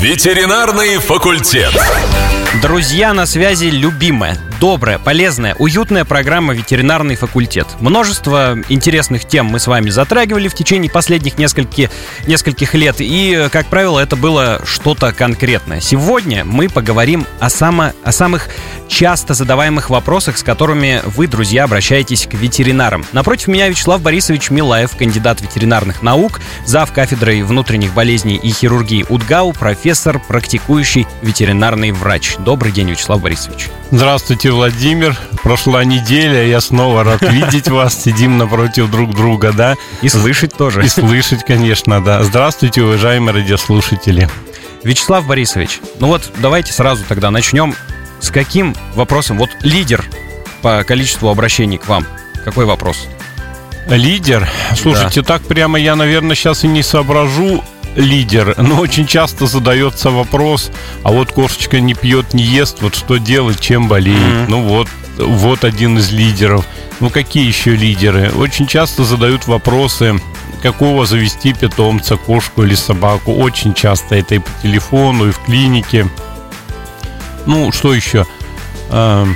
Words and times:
Ветеринарный 0.00 0.96
факультет. 0.98 1.74
Друзья, 2.54 3.14
на 3.14 3.26
связи 3.26 3.66
любимая, 3.66 4.36
добрая, 4.58 4.98
полезная, 4.98 5.54
уютная 5.54 6.04
программа 6.04 6.52
«Ветеринарный 6.52 7.14
факультет». 7.14 7.68
Множество 7.78 8.58
интересных 8.68 9.24
тем 9.24 9.46
мы 9.46 9.60
с 9.60 9.68
вами 9.68 9.88
затрагивали 9.88 10.48
в 10.48 10.54
течение 10.54 10.90
последних 10.90 11.38
нескольких, 11.38 11.90
нескольких 12.26 12.74
лет, 12.74 12.96
и, 12.98 13.48
как 13.52 13.66
правило, 13.66 14.00
это 14.00 14.16
было 14.16 14.60
что-то 14.66 15.12
конкретное. 15.12 15.80
Сегодня 15.80 16.44
мы 16.44 16.68
поговорим 16.68 17.24
о, 17.38 17.48
само, 17.48 17.92
о 18.02 18.10
самых 18.10 18.48
часто 18.88 19.32
задаваемых 19.32 19.88
вопросах, 19.88 20.36
с 20.36 20.42
которыми 20.42 21.00
вы, 21.06 21.28
друзья, 21.28 21.64
обращаетесь 21.64 22.26
к 22.26 22.34
ветеринарам. 22.34 23.06
Напротив 23.12 23.46
меня 23.46 23.68
Вячеслав 23.68 24.02
Борисович 24.02 24.50
Милаев, 24.50 24.96
кандидат 24.96 25.40
ветеринарных 25.40 26.02
наук, 26.02 26.40
зав. 26.66 26.92
кафедрой 26.92 27.42
внутренних 27.42 27.94
болезней 27.94 28.36
и 28.36 28.50
хирургии 28.50 29.06
УДГАУ, 29.08 29.52
профессор, 29.52 30.20
практикующий 30.26 31.06
ветеринарный 31.22 31.92
врач. 31.92 32.36
Добрый 32.44 32.72
день, 32.72 32.90
Вячеслав 32.90 33.20
Борисович. 33.20 33.68
Здравствуйте, 33.90 34.50
Владимир. 34.50 35.16
Прошла 35.42 35.84
неделя, 35.84 36.42
я 36.46 36.60
снова 36.60 37.04
рад 37.04 37.20
видеть 37.22 37.68
вас. 37.68 38.02
Сидим 38.02 38.38
напротив 38.38 38.90
друг 38.90 39.14
друга, 39.14 39.52
да? 39.52 39.76
И 40.00 40.08
слышать 40.08 40.54
тоже. 40.56 40.84
И 40.84 40.88
слышать, 40.88 41.44
конечно, 41.44 42.02
да. 42.02 42.22
Здравствуйте, 42.22 42.82
уважаемые 42.82 43.34
радиослушатели. 43.34 44.28
Вячеслав 44.82 45.26
Борисович, 45.26 45.80
ну 45.98 46.06
вот 46.06 46.30
давайте 46.38 46.72
сразу 46.72 47.04
тогда 47.06 47.30
начнем. 47.30 47.74
С 48.20 48.30
каким 48.30 48.74
вопросом? 48.94 49.36
Вот 49.36 49.50
лидер 49.62 50.04
по 50.62 50.82
количеству 50.84 51.28
обращений 51.28 51.76
к 51.76 51.88
вам. 51.88 52.06
Какой 52.44 52.64
вопрос? 52.64 53.06
Лидер? 53.86 54.48
Слушайте, 54.76 55.20
да. 55.20 55.26
так 55.26 55.42
прямо 55.42 55.78
я, 55.78 55.96
наверное, 55.96 56.36
сейчас 56.36 56.64
и 56.64 56.68
не 56.68 56.82
соображу 56.82 57.62
лидер, 57.96 58.54
но 58.58 58.80
очень 58.80 59.06
часто 59.06 59.46
задается 59.46 60.10
вопрос, 60.10 60.70
а 61.02 61.10
вот 61.10 61.32
кошечка 61.32 61.80
не 61.80 61.94
пьет, 61.94 62.34
не 62.34 62.42
ест, 62.42 62.78
вот 62.80 62.94
что 62.94 63.18
делать, 63.18 63.60
чем 63.60 63.88
болеет? 63.88 64.18
Mm-hmm. 64.18 64.46
Ну 64.48 64.62
вот, 64.62 64.88
вот 65.18 65.64
один 65.64 65.98
из 65.98 66.10
лидеров. 66.12 66.64
Ну 67.00 67.10
какие 67.10 67.46
еще 67.46 67.74
лидеры? 67.74 68.30
Очень 68.32 68.66
часто 68.66 69.04
задают 69.04 69.46
вопросы, 69.46 70.20
какого 70.62 71.06
завести 71.06 71.52
питомца, 71.52 72.16
кошку 72.16 72.62
или 72.62 72.74
собаку. 72.74 73.32
Очень 73.32 73.74
часто 73.74 74.16
это 74.16 74.36
и 74.36 74.38
по 74.38 74.50
телефону, 74.62 75.28
и 75.28 75.32
в 75.32 75.38
клинике. 75.38 76.08
Ну, 77.46 77.72
что 77.72 77.94
еще? 77.94 78.26
А, 78.90 79.26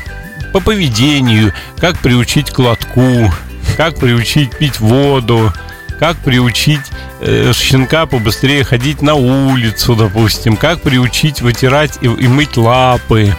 по 0.52 0.60
поведению, 0.60 1.52
как 1.78 1.98
приучить 1.98 2.50
к 2.50 2.58
лотку, 2.58 3.32
как 3.76 3.96
приучить 3.96 4.56
пить 4.56 4.78
воду, 4.80 5.52
как 5.98 6.16
приучить 6.18 6.82
щенка 7.24 8.06
побыстрее 8.06 8.64
ходить 8.64 9.02
на 9.02 9.14
улицу, 9.14 9.94
допустим, 9.94 10.56
как 10.56 10.80
приучить 10.82 11.40
вытирать 11.40 11.98
и, 12.00 12.06
и 12.06 12.28
мыть 12.28 12.56
лапы 12.56 13.34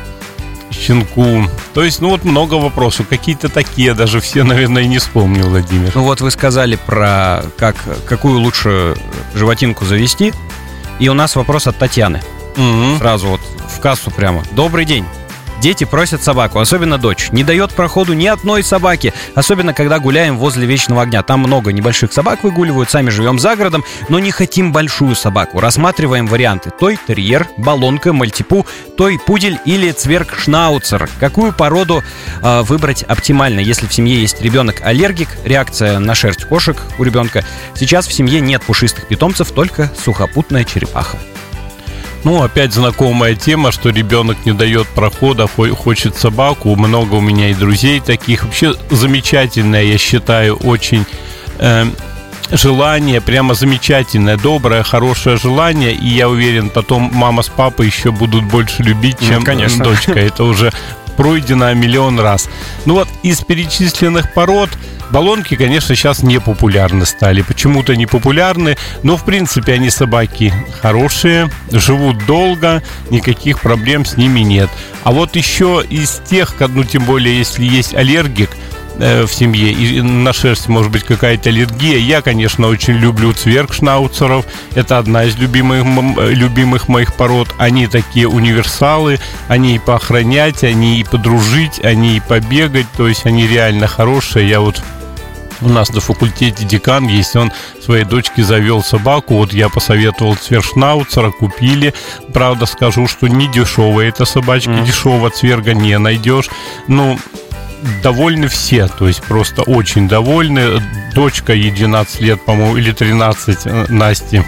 щенку. 0.71 1.43
То 1.73 1.83
есть, 1.83 2.01
ну 2.01 2.09
вот 2.09 2.23
много 2.23 2.55
вопросов. 2.55 3.07
Какие-то 3.07 3.49
такие, 3.49 3.93
даже 3.93 4.19
все, 4.19 4.43
наверное, 4.43 4.83
и 4.83 4.87
не 4.87 4.97
вспомнил, 4.97 5.49
Владимир. 5.49 5.91
Ну 5.95 6.03
вот 6.03 6.21
вы 6.21 6.31
сказали 6.31 6.77
про 6.85 7.43
как, 7.57 7.75
какую 8.05 8.39
лучше 8.39 8.95
животинку 9.33 9.85
завести. 9.85 10.33
И 10.99 11.09
у 11.09 11.13
нас 11.13 11.35
вопрос 11.35 11.67
от 11.67 11.77
Татьяны. 11.77 12.21
Угу. 12.57 12.97
Сразу 12.99 13.27
вот 13.27 13.41
в 13.75 13.79
кассу 13.79 14.11
прямо. 14.11 14.43
Добрый 14.51 14.85
день. 14.85 15.05
Дети 15.61 15.83
просят 15.83 16.23
собаку, 16.23 16.59
особенно 16.59 16.97
дочь. 16.97 17.29
Не 17.31 17.43
дает 17.43 17.73
проходу 17.73 18.13
ни 18.13 18.27
одной 18.27 18.63
собаки, 18.63 19.13
особенно 19.33 19.73
когда 19.73 19.99
гуляем 19.99 20.37
возле 20.37 20.65
Вечного 20.65 21.03
огня. 21.03 21.23
Там 21.23 21.39
много 21.39 21.71
небольших 21.71 22.13
собак 22.13 22.43
выгуливают, 22.43 22.89
сами 22.89 23.09
живем 23.09 23.39
за 23.39 23.55
городом, 23.55 23.83
но 24.09 24.19
не 24.19 24.31
хотим 24.31 24.71
большую 24.71 25.15
собаку. 25.15 25.59
Рассматриваем 25.59 26.27
варианты. 26.27 26.71
Той 26.71 26.99
терьер, 27.07 27.47
баллонка, 27.57 28.13
мальтипу, 28.13 28.65
той 28.97 29.19
пудель 29.19 29.59
или 29.65 29.91
цверк-шнауцер. 29.91 31.09
Какую 31.19 31.53
породу 31.53 32.03
э, 32.41 32.61
выбрать 32.61 33.03
оптимально, 33.03 33.59
если 33.59 33.87
в 33.87 33.93
семье 33.93 34.21
есть 34.21 34.41
ребенок-аллергик, 34.41 35.29
реакция 35.43 35.99
на 35.99 36.15
шерсть 36.15 36.45
кошек 36.45 36.77
у 36.99 37.03
ребенка. 37.03 37.43
Сейчас 37.75 38.07
в 38.07 38.13
семье 38.13 38.39
нет 38.39 38.63
пушистых 38.63 39.07
питомцев, 39.07 39.51
только 39.51 39.91
сухопутная 40.03 40.63
черепаха. 40.63 41.17
Ну, 42.25 42.41
опять 42.41 42.73
знакомая 42.73 43.35
тема, 43.35 43.71
что 43.71 43.89
ребенок 43.89 44.47
не 44.47 44.51
дает 44.51 44.87
прохода, 44.87 45.47
хочет 45.47 46.17
собаку. 46.17 46.75
Много 46.75 47.13
у 47.13 47.21
меня 47.21 47.51
и 47.51 47.53
друзей 47.53 47.99
таких. 47.99 48.43
Вообще 48.43 48.73
замечательное, 48.89 49.83
я 49.83 49.99
считаю, 49.99 50.55
очень 50.55 51.05
э, 51.59 51.85
желание, 52.49 53.21
прямо 53.21 53.53
замечательное, 53.53 54.37
доброе, 54.37 54.81
хорошее 54.81 55.37
желание. 55.37 55.93
И 55.93 56.07
я 56.07 56.27
уверен, 56.27 56.71
потом 56.71 57.11
мама 57.13 57.43
с 57.43 57.49
папой 57.49 57.85
еще 57.85 58.11
будут 58.11 58.43
больше 58.45 58.81
любить, 58.81 59.19
чем 59.19 59.41
ну, 59.41 59.45
конечно. 59.45 59.83
дочка. 59.83 60.13
Это 60.13 60.45
уже 60.45 60.73
пройдено 61.17 61.73
миллион 61.73 62.19
раз. 62.19 62.49
Ну 62.85 62.95
вот 62.95 63.07
из 63.23 63.41
перечисленных 63.41 64.33
пород 64.33 64.69
Баллонки, 65.11 65.55
конечно, 65.55 65.95
сейчас 65.95 66.23
не 66.23 66.39
популярны 66.39 67.05
стали. 67.05 67.41
Почему-то 67.41 67.95
не 67.95 68.05
популярны, 68.05 68.75
но 69.03 69.17
в 69.17 69.23
принципе 69.23 69.73
они 69.73 69.89
собаки 69.89 70.53
хорошие, 70.81 71.49
живут 71.71 72.25
долго, 72.25 72.81
никаких 73.11 73.61
проблем 73.61 74.05
с 74.05 74.17
ними 74.17 74.39
нет. 74.39 74.69
А 75.03 75.11
вот 75.11 75.35
еще 75.35 75.83
из 75.87 76.21
тех, 76.27 76.55
ну 76.59 76.83
тем 76.83 77.05
более 77.05 77.37
если 77.37 77.65
есть 77.65 77.93
аллергик, 77.93 78.49
в 78.97 79.27
семье, 79.27 79.71
и 79.71 80.01
на 80.01 80.33
шерсть 80.33 80.67
может 80.67 80.91
быть 80.91 81.03
какая-то 81.03 81.49
аллергия. 81.49 81.97
Я, 81.97 82.21
конечно, 82.21 82.67
очень 82.67 82.93
люблю 82.93 83.33
цверкшнауцеров. 83.33 84.45
Это 84.73 84.97
одна 84.97 85.25
из 85.25 85.35
любимых, 85.35 85.85
любимых 86.31 86.87
моих 86.87 87.13
пород. 87.15 87.49
Они 87.57 87.87
такие 87.87 88.27
универсалы. 88.27 89.19
Они 89.47 89.75
и 89.75 89.79
поохранять, 89.79 90.63
они 90.63 90.99
и 90.99 91.03
подружить, 91.03 91.79
они 91.83 92.17
и 92.17 92.21
побегать. 92.21 92.87
То 92.95 93.07
есть 93.07 93.25
они 93.25 93.47
реально 93.47 93.87
хорошие. 93.87 94.47
Я 94.47 94.61
вот 94.61 94.81
у 95.61 95.69
нас 95.69 95.89
на 95.89 96.01
факультете 96.01 96.65
декан 96.65 97.07
есть, 97.07 97.35
он 97.35 97.51
своей 97.83 98.03
дочке 98.03 98.43
завел 98.43 98.83
собаку. 98.83 99.35
Вот 99.35 99.53
я 99.53 99.69
посоветовал 99.69 100.35
цвершнауцера, 100.35 101.31
купили. 101.31 101.93
Правда, 102.33 102.65
скажу, 102.65 103.07
что 103.07 103.27
не 103.27 103.47
дешевая 103.47 104.09
эта 104.09 104.25
собачка, 104.25 104.71
mm. 104.71 104.85
дешевого 104.85 105.29
цверга 105.29 105.73
не 105.73 105.97
найдешь. 105.97 106.49
Ну, 106.87 107.17
довольны 108.03 108.47
все, 108.47 108.87
то 108.87 109.07
есть 109.07 109.23
просто 109.23 109.61
очень 109.63 110.07
довольны. 110.07 110.81
Дочка 111.13 111.53
ей 111.53 111.71
12 111.71 112.21
лет, 112.21 112.43
по-моему, 112.45 112.77
или 112.77 112.91
13 112.91 113.57
э, 113.65 113.85
Насти 113.89 114.43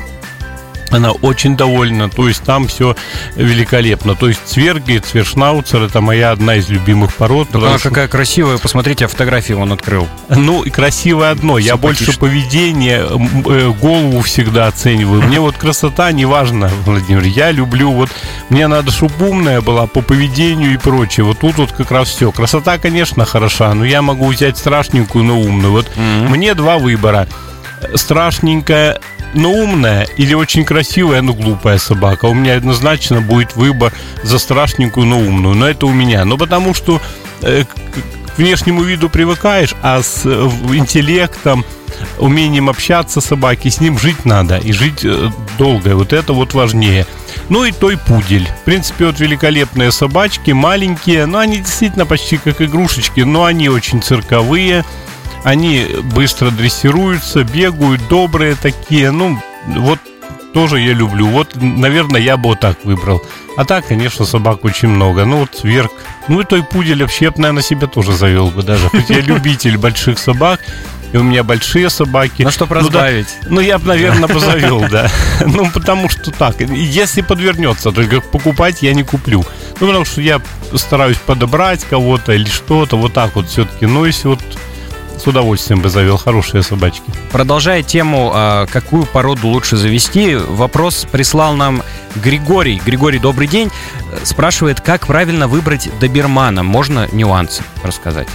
она 0.94 1.12
очень 1.12 1.58
довольна, 1.58 2.10
то 2.10 2.28
есть 2.28 2.44
там 2.44 2.68
все 2.68 2.96
великолепно. 3.36 4.16
То 4.16 4.28
есть 4.28 4.42
цверги, 4.46 4.98
цвершнауцер 4.98 5.84
это 5.84 6.02
моя 6.02 6.32
одна 6.32 6.56
из 6.56 6.70
любимых 6.70 7.14
пород. 7.14 7.50
Так 7.50 7.62
она 7.62 7.78
что... 7.78 7.90
какая 7.90 8.08
красивая, 8.08 8.58
посмотрите, 8.58 9.08
фотографии 9.08 9.54
он 9.54 9.72
открыл. 9.72 10.08
Ну, 10.30 10.64
и 10.64 10.70
красивое 10.70 11.32
одно, 11.32 11.58
я 11.58 11.78
больше 11.78 12.18
поведение, 12.18 13.06
э, 13.08 13.74
голову 13.80 14.22
всегда 14.22 14.68
оцениваю. 14.68 15.22
Мне 15.24 15.40
вот 15.40 15.58
красота 15.58 16.12
не 16.12 16.26
важна, 16.26 16.70
Владимир, 16.86 17.24
я 17.24 17.52
люблю 17.52 17.92
вот, 17.92 18.10
мне 18.50 18.68
надо, 18.68 18.92
чтобы 18.92 19.30
умная 19.30 19.62
была 19.62 19.88
по 19.88 20.02
поведению 20.02 20.74
и 20.74 20.78
прочее. 20.78 21.26
Вот 21.26 21.40
тут 21.40 21.58
вот 21.58 21.72
как 21.72 21.92
раз 21.92 22.10
все. 22.10 22.32
Красота, 22.32 22.78
конечно, 22.78 23.26
хороша, 23.26 23.74
но 23.74 23.86
я 23.86 24.02
могу 24.02 24.28
взять 24.28 24.58
страшненькую, 24.58 25.24
но 25.26 25.40
умную. 25.40 25.72
Вот 25.72 25.88
mm-hmm. 25.96 26.30
мне 26.30 26.54
два 26.54 26.78
выбора. 26.78 27.28
Страшненькая 27.94 29.00
но 29.38 29.52
умная 29.52 30.08
или 30.18 30.34
очень 30.34 30.66
красивая, 30.66 31.22
но 31.22 31.34
глупая 31.34 31.78
собака. 31.78 32.26
У 32.26 32.34
меня 32.34 32.56
однозначно 32.56 33.22
будет 33.22 33.56
выбор 33.56 33.94
за 34.24 34.40
страшненькую, 34.40 35.06
но 35.06 35.20
умную. 35.20 35.56
Но 35.56 35.70
это 35.70 35.86
у 35.86 35.94
меня. 35.94 36.26
Но 36.26 36.38
потому 36.38 36.74
что 36.74 37.00
э, 37.42 37.64
к 37.64 38.38
внешнему 38.38 38.82
виду 38.82 39.10
привыкаешь, 39.10 39.76
а 39.82 40.02
с 40.02 40.24
э, 40.26 40.50
интеллектом, 40.74 41.64
умением 42.20 42.70
общаться 42.70 43.22
собаки, 43.22 43.70
с 43.70 43.80
ним 43.80 43.98
жить 44.00 44.26
надо. 44.26 44.58
И 44.58 44.72
жить 44.72 45.06
э, 45.06 45.30
долго. 45.58 45.96
Вот 45.96 46.14
это 46.14 46.34
вот 46.34 46.54
важнее. 46.54 47.06
Ну 47.50 47.64
и 47.64 47.72
той 47.72 47.98
пудель. 47.98 48.50
В 48.62 48.66
принципе, 48.66 49.06
вот 49.06 49.20
великолепные 49.20 49.92
собачки, 49.92 50.52
маленькие, 50.52 51.28
но 51.28 51.38
они 51.38 51.58
действительно 51.58 52.08
почти 52.08 52.38
как 52.38 52.60
игрушечки, 52.62 53.22
но 53.22 53.46
они 53.46 53.70
очень 53.70 54.02
цирковые 54.02 54.84
они 55.48 55.88
быстро 56.14 56.52
дрессируются, 56.52 57.46
бегают, 57.46 58.06
добрые 58.10 58.56
такие. 58.56 59.12
Ну, 59.12 59.40
вот 59.66 60.00
тоже 60.54 60.82
я 60.82 60.92
люблю. 60.92 61.28
Вот, 61.28 61.56
наверное, 61.56 62.20
я 62.20 62.36
бы 62.36 62.50
вот 62.50 62.60
так 62.60 62.84
выбрал. 62.84 63.24
А 63.56 63.64
так, 63.64 63.88
конечно, 63.88 64.26
собак 64.26 64.66
очень 64.66 64.90
много. 64.90 65.24
Ну, 65.24 65.38
вот 65.38 65.64
Верк. 65.64 65.94
Ну, 66.28 66.42
и 66.42 66.44
той 66.44 66.64
пудель 66.64 67.02
вообще 67.02 67.26
я 67.26 67.32
бы, 67.32 67.40
наверное, 67.40 67.64
себя 67.64 67.88
тоже 67.88 68.12
завел 68.12 68.52
бы 68.52 68.62
даже. 68.62 68.90
Хоть 68.90 69.10
я 69.10 69.22
любитель 69.22 69.78
больших 69.78 70.20
собак, 70.20 70.60
и 71.14 71.18
у 71.18 71.24
меня 71.24 71.46
большие 71.46 71.90
собаки. 71.90 72.44
Ну, 72.44 72.52
чтобы 72.52 72.76
разбавить. 72.76 73.28
Ну, 73.44 73.48
да, 73.48 73.56
ну 73.56 73.62
я 73.62 73.80
бы, 73.80 73.88
наверное, 73.88 74.28
позавел, 74.28 74.82
да. 74.92 75.10
Ну, 75.46 75.72
потому 75.74 76.10
что 76.10 76.32
так. 76.32 76.60
Если 76.60 77.22
подвернется, 77.22 77.94
только 77.94 78.20
покупать 78.20 78.82
я 78.82 78.94
не 78.94 79.04
куплю. 79.04 79.46
Ну, 79.80 79.88
потому 79.88 80.04
что 80.04 80.20
я 80.20 80.42
стараюсь 80.76 81.18
подобрать 81.18 81.86
кого-то 81.86 82.34
или 82.34 82.50
что-то, 82.50 82.98
вот 82.98 83.14
так 83.14 83.38
вот 83.38 83.48
все-таки. 83.48 83.86
Ну, 83.86 84.04
если 84.04 84.28
вот 84.28 84.42
с 85.18 85.28
удовольствием 85.28 85.82
бы 85.82 85.90
завел. 85.90 86.18
Хорошие 86.18 86.64
собачки. 86.64 87.04
Продолжая 87.32 87.84
тему, 87.84 88.32
а, 88.34 88.66
какую 88.68 89.06
породу 89.06 89.48
лучше 89.48 89.78
завести, 89.78 90.36
вопрос 90.36 91.06
прислал 91.12 91.56
нам 91.56 91.84
Григорий. 92.16 92.82
Григорий, 92.84 93.20
добрый 93.20 93.48
день. 93.48 93.72
Спрашивает, 94.24 94.82
как 94.82 95.08
правильно 95.08 95.48
выбрать 95.48 95.90
добермана. 96.00 96.64
Можно 96.64 97.08
нюансы 97.12 97.64
рассказать? 97.84 98.28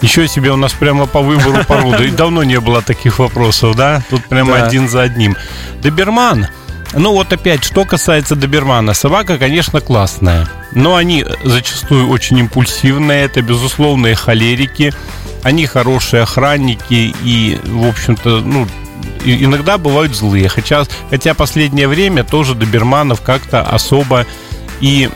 Еще 0.00 0.26
себе 0.28 0.50
у 0.50 0.56
нас 0.56 0.72
прямо 0.72 1.06
по 1.06 1.20
выбору 1.20 1.64
породы. 1.68 2.10
Давно 2.10 2.42
не 2.42 2.58
было 2.60 2.82
таких 2.82 3.18
вопросов, 3.18 3.76
да? 3.76 4.02
Тут 4.10 4.24
прямо 4.24 4.58
да. 4.58 4.66
один 4.66 4.88
за 4.88 5.02
одним. 5.02 5.36
Доберман– 5.82 6.46
ну 6.94 7.12
вот 7.12 7.32
опять, 7.32 7.64
что 7.64 7.84
касается 7.84 8.36
добермана, 8.36 8.92
собака, 8.92 9.38
конечно, 9.38 9.80
классная, 9.80 10.46
но 10.72 10.96
они 10.96 11.24
зачастую 11.42 12.08
очень 12.08 12.38
импульсивные, 12.38 13.24
это 13.24 13.40
безусловные 13.40 14.14
холерики, 14.14 14.92
они 15.42 15.66
хорошие 15.66 16.22
охранники 16.22 17.14
и, 17.24 17.58
в 17.64 17.86
общем-то, 17.86 18.40
ну, 18.40 18.66
иногда 19.24 19.78
бывают 19.78 20.14
злые. 20.14 20.48
Хотя, 20.48 20.84
хотя 21.10 21.34
последнее 21.34 21.88
время 21.88 22.24
тоже 22.24 22.54
доберманов 22.54 23.20
как-то 23.20 23.62
особо 23.62 24.26
и 24.80 25.08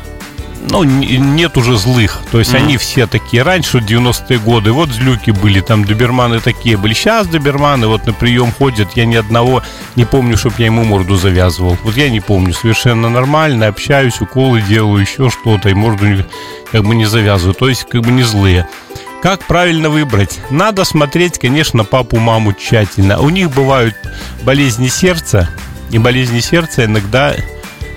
ну, 0.68 0.82
нет 0.82 1.56
уже 1.56 1.76
злых. 1.76 2.20
То 2.32 2.38
есть 2.38 2.52
mm-hmm. 2.52 2.64
они 2.64 2.76
все 2.76 3.06
такие. 3.06 3.42
Раньше, 3.42 3.78
90-е 3.78 4.38
годы, 4.38 4.72
вот 4.72 4.90
злюки 4.90 5.30
были, 5.30 5.60
там 5.60 5.84
доберманы 5.84 6.40
такие 6.40 6.76
были. 6.76 6.92
Сейчас 6.92 7.26
доберманы 7.28 7.86
вот 7.86 8.06
на 8.06 8.12
прием 8.12 8.50
ходят. 8.50 8.88
Я 8.96 9.06
ни 9.06 9.14
одного 9.14 9.62
не 9.94 10.04
помню, 10.04 10.36
чтобы 10.36 10.56
я 10.58 10.66
ему 10.66 10.84
морду 10.84 11.16
завязывал. 11.16 11.78
Вот 11.84 11.96
я 11.96 12.10
не 12.10 12.20
помню. 12.20 12.52
Совершенно 12.52 13.08
нормально, 13.08 13.68
общаюсь, 13.68 14.20
уколы 14.20 14.60
делаю, 14.60 15.02
еще 15.02 15.30
что-то, 15.30 15.68
и 15.68 15.74
морду 15.74 16.24
как 16.72 16.82
бы 16.82 16.94
не 16.94 17.04
завязываю. 17.04 17.54
То 17.54 17.68
есть 17.68 17.84
как 17.84 18.02
бы 18.02 18.10
не 18.10 18.22
злые. 18.22 18.68
Как 19.22 19.44
правильно 19.46 19.88
выбрать? 19.88 20.38
Надо 20.50 20.84
смотреть, 20.84 21.38
конечно, 21.38 21.84
папу, 21.84 22.18
маму 22.18 22.52
тщательно. 22.52 23.18
У 23.20 23.30
них 23.30 23.50
бывают 23.50 23.94
болезни 24.42 24.88
сердца, 24.88 25.48
и 25.90 25.98
болезни 25.98 26.40
сердца 26.40 26.84
иногда 26.84 27.34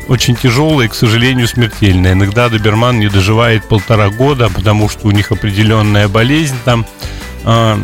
очень 0.08 0.36
тяжелые, 0.36 0.90
к 0.90 0.96
сожалению, 0.96 1.48
смертельные. 1.48 2.14
Иногда 2.14 2.50
доберман 2.50 3.00
не 3.00 3.10
доживает 3.10 3.68
полтора 3.68 4.10
года, 4.10 4.50
потому 4.50 4.90
что 4.90 5.08
у 5.08 5.12
них 5.12 5.32
определенная 5.32 6.08
болезнь 6.08 6.56
там 6.66 6.86
э, 7.46 7.78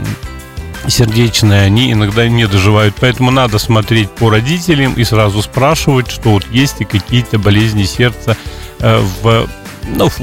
сердечная, 0.87 1.65
они 1.65 1.91
иногда 1.91 2.27
не 2.27 2.47
доживают. 2.47 2.95
Поэтому 2.99 3.29
надо 3.29 3.59
смотреть 3.59 4.09
по 4.09 4.31
родителям 4.31 4.93
и 4.93 5.03
сразу 5.03 5.41
спрашивать, 5.43 6.09
что 6.09 6.31
вот 6.31 6.45
есть 6.49 6.79
ли 6.79 6.85
какие-то 6.85 7.37
болезни 7.37 7.83
сердца 7.83 8.35
э, 8.79 8.99
в, 9.21 9.47
ну, 9.83 10.09
в, 10.09 10.19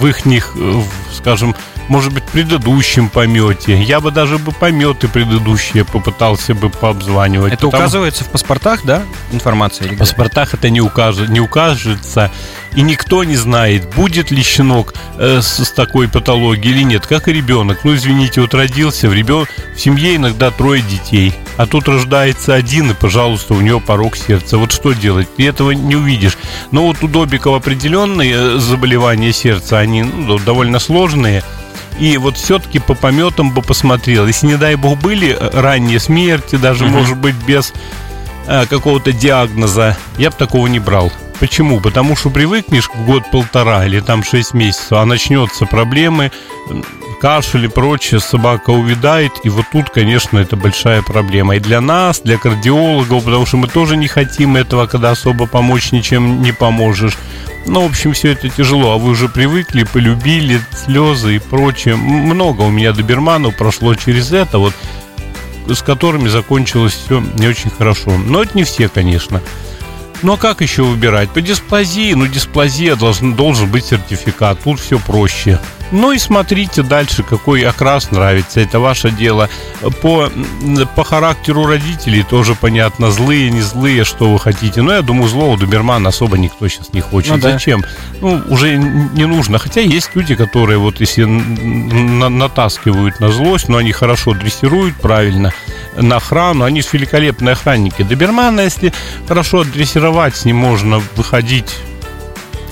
в 0.00 0.06
их, 0.06 0.22
скажем, 1.12 1.54
может 1.88 2.12
быть, 2.12 2.24
предыдущем 2.24 3.08
помете. 3.08 3.80
Я 3.82 4.00
бы 4.00 4.10
даже 4.10 4.38
бы 4.38 4.52
пометы 4.52 5.08
предыдущие 5.08 5.84
попытался 5.84 6.54
бы 6.54 6.70
пообзванивать. 6.70 7.52
Это 7.52 7.66
потому... 7.66 7.82
указывается 7.82 8.24
в 8.24 8.28
паспортах, 8.28 8.84
да, 8.84 9.02
информация? 9.32 9.88
В 9.88 9.98
паспортах 9.98 10.54
это 10.54 10.70
не, 10.70 10.80
укажет, 10.80 11.28
не 11.28 11.40
укажется. 11.40 12.30
И 12.74 12.82
никто 12.82 13.22
не 13.22 13.36
знает, 13.36 13.94
будет 13.94 14.30
ли 14.30 14.42
щенок 14.42 14.94
э, 15.16 15.40
с, 15.40 15.64
с 15.64 15.70
такой 15.70 16.08
патологией 16.08 16.74
или 16.74 16.82
нет, 16.82 17.06
как 17.06 17.28
и 17.28 17.32
ребенок. 17.32 17.84
Ну, 17.84 17.94
извините, 17.94 18.40
вот 18.40 18.52
родился 18.54 19.08
в, 19.08 19.14
ребен... 19.14 19.46
в 19.76 19.80
семье 19.80 20.16
иногда 20.16 20.50
трое 20.50 20.82
детей, 20.82 21.32
а 21.56 21.66
тут 21.66 21.86
рождается 21.86 22.54
один, 22.54 22.90
и, 22.90 22.94
пожалуйста, 22.94 23.54
у 23.54 23.60
него 23.60 23.78
порог 23.78 24.16
сердца. 24.16 24.58
Вот 24.58 24.72
что 24.72 24.92
делать? 24.92 25.28
Ты 25.36 25.46
этого 25.46 25.70
не 25.70 25.94
увидишь. 25.94 26.36
Но 26.72 26.86
вот 26.86 27.02
у 27.02 27.08
Добикова 27.08 27.58
определенные 27.58 28.34
э, 28.34 28.58
заболевания 28.58 29.32
сердца, 29.32 29.78
они 29.78 30.02
ну, 30.02 30.38
довольно 30.40 30.80
сложные. 30.80 31.44
И 31.98 32.16
вот 32.16 32.36
все-таки 32.36 32.78
по 32.78 32.94
пометам 32.94 33.52
бы 33.52 33.62
посмотрел. 33.62 34.26
Если, 34.26 34.46
не 34.46 34.56
дай 34.56 34.74
бог, 34.74 34.98
были 34.98 35.36
э, 35.38 35.60
ранние 35.60 36.00
смерти, 36.00 36.56
даже, 36.56 36.84
mm-hmm. 36.84 36.90
может 36.90 37.16
быть, 37.16 37.36
без 37.46 37.72
э, 38.46 38.66
какого-то 38.66 39.12
диагноза, 39.12 39.96
я 40.18 40.30
бы 40.30 40.36
такого 40.36 40.66
не 40.66 40.80
брал. 40.80 41.12
Почему? 41.40 41.80
Потому 41.80 42.16
что 42.16 42.30
привыкнешь 42.30 42.88
год-полтора 43.06 43.84
или 43.86 44.00
там 44.00 44.22
шесть 44.22 44.54
месяцев, 44.54 44.92
а 44.92 45.04
начнется 45.04 45.66
проблемы, 45.66 46.30
кашель 47.20 47.64
и 47.64 47.68
прочее, 47.68 48.20
собака 48.20 48.70
увядает, 48.70 49.32
и 49.44 49.48
вот 49.48 49.66
тут, 49.72 49.90
конечно, 49.90 50.38
это 50.38 50.56
большая 50.56 51.02
проблема. 51.02 51.56
И 51.56 51.60
для 51.60 51.80
нас, 51.80 52.20
для 52.20 52.38
кардиологов, 52.38 53.24
потому 53.24 53.46
что 53.46 53.56
мы 53.56 53.68
тоже 53.68 53.96
не 53.96 54.08
хотим 54.08 54.56
этого, 54.56 54.86
когда 54.86 55.10
особо 55.10 55.46
помочь 55.46 55.92
ничем 55.92 56.42
не 56.42 56.52
поможешь. 56.52 57.16
Ну, 57.66 57.82
в 57.82 57.86
общем, 57.86 58.12
все 58.12 58.32
это 58.32 58.48
тяжело, 58.48 58.92
а 58.92 58.98
вы 58.98 59.10
уже 59.10 59.28
привыкли, 59.28 59.84
полюбили, 59.84 60.60
слезы 60.84 61.36
и 61.36 61.38
прочее. 61.38 61.96
Много 61.96 62.62
у 62.62 62.70
меня 62.70 62.92
доберманов 62.92 63.56
прошло 63.56 63.94
через 63.94 64.32
это, 64.32 64.58
вот 64.58 64.74
с 65.66 65.82
которыми 65.82 66.28
закончилось 66.28 66.92
все 66.92 67.20
не 67.38 67.48
очень 67.48 67.70
хорошо. 67.70 68.18
Но 68.18 68.42
это 68.42 68.56
не 68.56 68.64
все, 68.64 68.88
конечно. 68.88 69.40
Ну 70.24 70.32
а 70.32 70.36
как 70.38 70.62
еще 70.62 70.84
выбирать? 70.84 71.28
По 71.28 71.42
дисплазии, 71.42 72.14
ну 72.14 72.26
дисплазия 72.26 72.96
должен, 72.96 73.34
должен 73.34 73.70
быть 73.70 73.84
сертификат, 73.84 74.58
тут 74.64 74.80
все 74.80 74.98
проще. 74.98 75.60
Ну 75.90 76.12
и 76.12 76.18
смотрите 76.18 76.82
дальше, 76.82 77.22
какой 77.22 77.60
окрас 77.60 78.10
нравится, 78.10 78.60
это 78.60 78.80
ваше 78.80 79.10
дело. 79.10 79.50
По, 80.00 80.30
по 80.96 81.04
характеру 81.04 81.66
родителей 81.66 82.22
тоже 82.22 82.54
понятно, 82.54 83.10
злые, 83.10 83.50
не 83.50 83.60
злые, 83.60 84.04
что 84.04 84.32
вы 84.32 84.38
хотите. 84.38 84.80
Но 84.80 84.94
я 84.94 85.02
думаю, 85.02 85.28
злого 85.28 85.58
добермана 85.58 86.08
особо 86.08 86.38
никто 86.38 86.66
сейчас 86.68 86.94
не 86.94 87.02
хочет. 87.02 87.32
Ну, 87.32 87.38
да. 87.38 87.52
Зачем? 87.52 87.84
Ну, 88.22 88.42
уже 88.48 88.78
не 88.78 89.26
нужно. 89.26 89.58
Хотя 89.58 89.82
есть 89.82 90.08
люди, 90.14 90.34
которые 90.34 90.78
вот 90.78 91.00
если 91.00 91.24
на, 91.24 92.30
натаскивают 92.30 93.20
на 93.20 93.28
злость, 93.28 93.68
но 93.68 93.76
они 93.76 93.92
хорошо 93.92 94.32
дрессируют 94.32 94.96
правильно 94.96 95.52
на 95.96 96.16
охрану, 96.16 96.64
они 96.64 96.82
же 96.82 96.88
великолепные 96.92 97.52
охранники. 97.52 98.02
Добермана, 98.02 98.62
если 98.62 98.92
хорошо 99.28 99.64
дрессировать, 99.64 100.36
с 100.36 100.44
ним 100.44 100.56
можно 100.56 101.02
выходить 101.16 101.74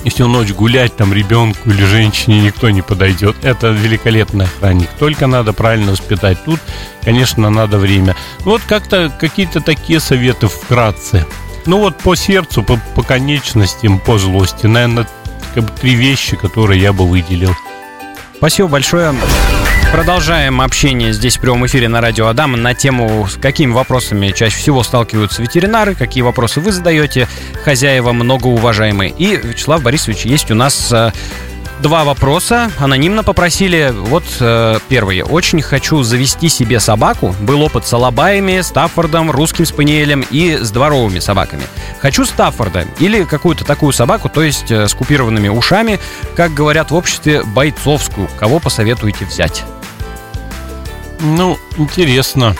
и 0.03 0.09
всю 0.09 0.27
ночь 0.27 0.51
гулять 0.51 0.95
там 0.95 1.13
ребенку 1.13 1.69
или 1.69 1.83
женщине 1.85 2.41
никто 2.41 2.69
не 2.69 2.81
подойдет. 2.81 3.35
Это 3.43 3.69
великолепный 3.69 4.45
охранник. 4.45 4.89
Только 4.99 5.27
надо 5.27 5.53
правильно 5.53 5.91
воспитать. 5.91 6.43
Тут, 6.43 6.59
конечно, 7.01 7.49
надо 7.49 7.77
время. 7.77 8.15
Вот 8.39 8.61
как-то 8.67 9.11
какие-то 9.19 9.61
такие 9.61 9.99
советы 9.99 10.47
вкратце. 10.47 11.25
Ну 11.65 11.79
вот 11.79 11.97
по 11.97 12.15
сердцу, 12.15 12.63
по, 12.63 12.77
по 12.95 13.03
конечностям, 13.03 13.99
по 13.99 14.17
злости. 14.17 14.67
Наверное, 14.67 15.07
как 15.55 15.63
бы 15.65 15.71
три 15.71 15.95
вещи, 15.95 16.35
которые 16.35 16.81
я 16.81 16.91
бы 16.91 17.07
выделил. 17.07 17.55
Спасибо 18.37 18.67
большое. 18.67 19.15
Продолжаем 19.93 20.59
общение 20.59 21.13
здесь 21.13 21.37
в 21.37 21.39
прямом 21.39 21.67
эфире 21.67 21.87
на 21.87 22.01
радио 22.01 22.25
Адам 22.25 22.59
на 22.59 22.73
тему, 22.73 23.27
с 23.27 23.35
какими 23.35 23.71
вопросами 23.71 24.31
чаще 24.31 24.57
всего 24.57 24.81
сталкиваются 24.81 25.43
ветеринары, 25.43 25.93
какие 25.93 26.23
вопросы 26.23 26.61
вы 26.61 26.71
задаете, 26.71 27.27
хозяева 27.63 28.11
многоуважаемые. 28.11 29.11
И, 29.11 29.35
Вячеслав 29.35 29.83
Борисович, 29.83 30.25
есть 30.25 30.49
у 30.49 30.55
нас 30.55 30.91
э, 30.91 31.11
два 31.83 32.05
вопроса. 32.05 32.71
Анонимно 32.79 33.23
попросили. 33.23 33.93
Вот 33.95 34.23
э, 34.39 34.79
первый. 34.89 35.21
Очень 35.21 35.61
хочу 35.61 36.01
завести 36.01 36.49
себе 36.49 36.79
собаку. 36.79 37.35
Был 37.41 37.61
опыт 37.61 37.85
с 37.85 37.93
алабаями, 37.93 38.61
Стаффордом, 38.61 39.29
русским 39.29 39.63
спаниелем 39.63 40.25
и 40.31 40.57
с 40.57 40.71
дворовыми 40.71 41.19
собаками. 41.19 41.63
Хочу 41.99 42.25
Стаффорда 42.25 42.87
или 42.97 43.25
какую-то 43.25 43.63
такую 43.63 43.93
собаку, 43.93 44.27
то 44.27 44.41
есть 44.41 44.71
э, 44.71 44.87
с 44.87 44.93
купированными 44.95 45.49
ушами, 45.49 45.99
как 46.35 46.51
говорят 46.55 46.89
в 46.89 46.95
обществе, 46.95 47.43
бойцовскую. 47.43 48.27
Кого 48.39 48.57
посоветуете 48.57 49.25
взять? 49.25 49.63
Ну, 51.23 51.57
интересно. 51.77 52.55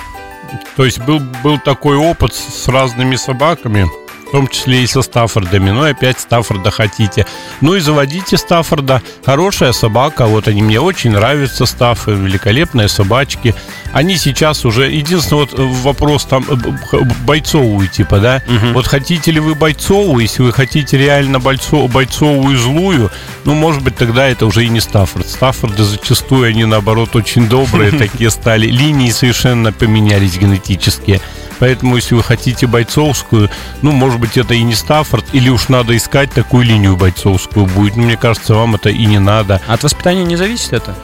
То 0.75 0.85
есть 0.85 0.99
был, 0.99 1.19
был 1.43 1.59
такой 1.59 1.97
опыт 1.97 2.33
с 2.33 2.67
разными 2.67 3.15
собаками– 3.15 3.87
том 4.33 4.47
числе 4.47 4.81
и 4.81 4.87
со 4.87 5.03
Стаффордами. 5.03 5.69
Ну 5.69 5.85
и 5.85 5.91
опять 5.91 6.19
Стаффорда 6.19 6.71
хотите. 6.71 7.27
Ну 7.61 7.75
и 7.75 7.79
заводите 7.79 8.35
Стаффорда. 8.35 9.03
Хорошая 9.23 9.73
собака, 9.73 10.25
вот 10.25 10.47
они 10.47 10.63
мне 10.63 10.81
очень 10.81 11.11
нравятся, 11.11 11.67
Стаффы, 11.67 12.13
великолепные 12.13 12.87
собачки. 12.87 13.53
Они 13.93 14.17
сейчас 14.17 14.65
уже... 14.65 14.89
Единственный 14.89 15.41
вот 15.41 15.51
вопрос 15.53 16.25
там 16.25 16.43
э, 16.49 16.97
бойцовую 17.27 17.87
типа, 17.87 18.17
да? 18.17 18.41
Угу. 18.47 18.73
Вот 18.73 18.87
хотите 18.87 19.29
ли 19.29 19.39
вы 19.39 19.53
бойцовую, 19.53 20.23
если 20.23 20.41
вы 20.41 20.51
хотите 20.51 20.97
реально 20.97 21.39
бойцов, 21.39 21.91
бойцовую 21.91 22.57
злую, 22.57 23.11
ну, 23.45 23.53
может 23.53 23.83
быть, 23.83 23.95
тогда 23.95 24.27
это 24.27 24.47
уже 24.47 24.65
и 24.65 24.69
не 24.69 24.79
Стаффорд. 24.79 25.29
Стаффорды 25.29 25.83
зачастую, 25.83 26.49
они, 26.49 26.65
наоборот, 26.65 27.15
очень 27.15 27.47
добрые 27.47 27.91
такие 27.99 28.31
стали. 28.31 28.65
Линии 28.65 29.11
совершенно 29.11 29.71
поменялись 29.71 30.37
генетические. 30.37 31.21
Поэтому, 31.59 31.95
если 31.95 32.15
вы 32.15 32.23
хотите 32.23 32.67
бойцовскую, 32.67 33.49
ну, 33.81 33.91
может 33.91 34.19
быть, 34.19 34.37
это 34.37 34.53
и 34.53 34.63
не 34.63 34.75
Стаффорд, 34.75 35.25
или 35.33 35.49
уж 35.49 35.69
надо 35.69 35.95
искать 35.95 36.31
такую 36.31 36.65
линию 36.65 36.95
бойцовскую 36.95 37.65
будет. 37.65 37.95
Ну, 37.95 38.03
мне 38.03 38.17
кажется, 38.17 38.55
вам 38.55 38.75
это 38.75 38.89
и 38.89 39.05
не 39.05 39.19
надо. 39.19 39.61
От 39.67 39.83
воспитания 39.83 40.23
не 40.23 40.35
зависит 40.35 40.73
это? 40.73 40.95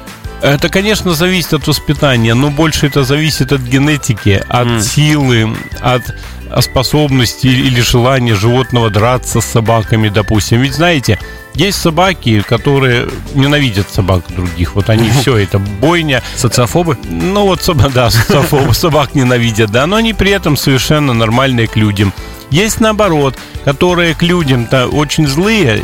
Это, 0.41 0.69
конечно, 0.69 1.13
зависит 1.13 1.53
от 1.53 1.67
воспитания, 1.67 2.33
но 2.33 2.49
больше 2.49 2.87
это 2.87 3.03
зависит 3.03 3.51
от 3.51 3.61
генетики, 3.61 4.41
от 4.47 4.67
mm. 4.67 4.81
силы, 4.81 5.57
от 5.81 6.15
способности 6.61 7.47
или 7.47 7.81
желание 7.81 8.35
животного 8.35 8.89
драться 8.89 9.41
с 9.41 9.45
собаками, 9.45 10.09
допустим. 10.09 10.61
Ведь 10.61 10.73
знаете, 10.73 11.19
есть 11.53 11.81
собаки, 11.81 12.41
которые 12.41 13.07
ненавидят 13.33 13.89
собак 13.89 14.23
других. 14.29 14.75
Вот 14.75 14.89
они 14.89 15.09
все, 15.21 15.37
это 15.37 15.59
бойня. 15.59 16.23
Социофобы? 16.35 16.97
Ну 17.09 17.45
вот, 17.45 17.67
да, 17.93 18.09
социофобы, 18.09 18.73
собак 18.73 19.15
ненавидят, 19.15 19.71
да, 19.71 19.85
но 19.87 19.97
они 19.97 20.13
при 20.13 20.31
этом 20.31 20.57
совершенно 20.57 21.13
нормальные 21.13 21.67
к 21.67 21.75
людям. 21.75 22.13
Есть 22.49 22.79
наоборот, 22.79 23.37
которые 23.63 24.15
к 24.15 24.23
людям-то 24.23 24.87
очень 24.87 25.27
злые, 25.27 25.81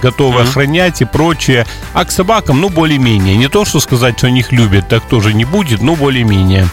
готовы 0.00 0.40
mm-hmm. 0.40 0.48
охранять 0.48 1.02
и 1.02 1.04
прочее, 1.04 1.66
а 1.92 2.04
к 2.04 2.12
собакам, 2.12 2.60
ну, 2.60 2.68
более-менее. 2.68 3.36
Не 3.36 3.48
то, 3.48 3.64
что 3.64 3.80
сказать, 3.80 4.18
что 4.18 4.28
они 4.28 4.40
их 4.40 4.52
любят, 4.52 4.88
так 4.88 5.02
тоже 5.08 5.34
не 5.34 5.44
будет, 5.44 5.82
но 5.82 5.96
более-менее. 5.96 6.68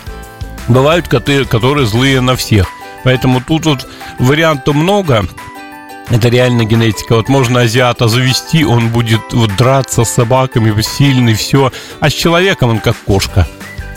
Бывают 0.68 1.08
коты, 1.08 1.46
которые 1.46 1.88
злые 1.88 2.22
на 2.22 2.36
всех. 2.36 2.68
Поэтому 3.04 3.42
тут 3.42 3.66
вот 3.66 3.88
вариантов 4.20 4.76
много. 4.76 5.26
Это 6.10 6.28
реально 6.28 6.66
генетика. 6.66 7.16
Вот 7.16 7.30
можно 7.30 7.62
азиата 7.62 8.08
завести, 8.08 8.66
он 8.66 8.90
будет 8.90 9.22
вот 9.32 9.56
драться 9.56 10.04
с 10.04 10.10
собаками, 10.10 10.82
сильный, 10.82 11.36
все. 11.36 11.72
А 12.00 12.10
с 12.10 12.14
человеком 12.14 12.72
он 12.72 12.80
как 12.80 12.98
кошка. 12.98 13.48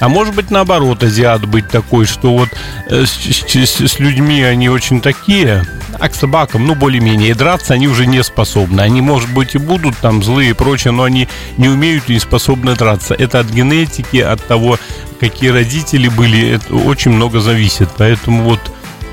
А 0.00 0.08
может 0.08 0.34
быть, 0.34 0.50
наоборот, 0.50 1.02
азиат 1.02 1.46
быть 1.46 1.68
такой, 1.68 2.04
что 2.04 2.37
вот 2.37 2.50
э, 2.88 3.04
с, 3.06 3.12
с, 3.12 3.80
с 3.80 3.99
людьми 3.99 4.42
они 4.42 4.68
очень 4.68 5.00
такие, 5.00 5.64
а 5.99 6.08
к 6.08 6.14
собакам, 6.14 6.66
ну, 6.66 6.75
более-менее. 6.75 7.30
И 7.30 7.34
драться 7.34 7.75
они 7.75 7.88
уже 7.88 8.06
не 8.06 8.23
способны. 8.23 8.80
Они, 8.80 9.00
может 9.00 9.32
быть, 9.32 9.54
и 9.54 9.58
будут 9.58 9.96
там 9.99 10.23
злые 10.23 10.50
и 10.50 10.52
прочее, 10.52 10.92
но 10.92 11.04
они 11.04 11.28
не 11.56 11.68
умеют 11.68 12.04
и 12.08 12.14
не 12.14 12.20
способны 12.20 12.75
драться. 12.75 13.14
Это 13.14 13.40
от 13.40 13.46
генетики, 13.46 14.18
от 14.18 14.44
того, 14.44 14.78
какие 15.20 15.50
родители 15.50 16.08
были, 16.08 16.50
это 16.50 16.75
очень 16.75 17.12
много 17.12 17.40
зависит. 17.40 17.88
Поэтому 17.96 18.42
вот 18.42 18.61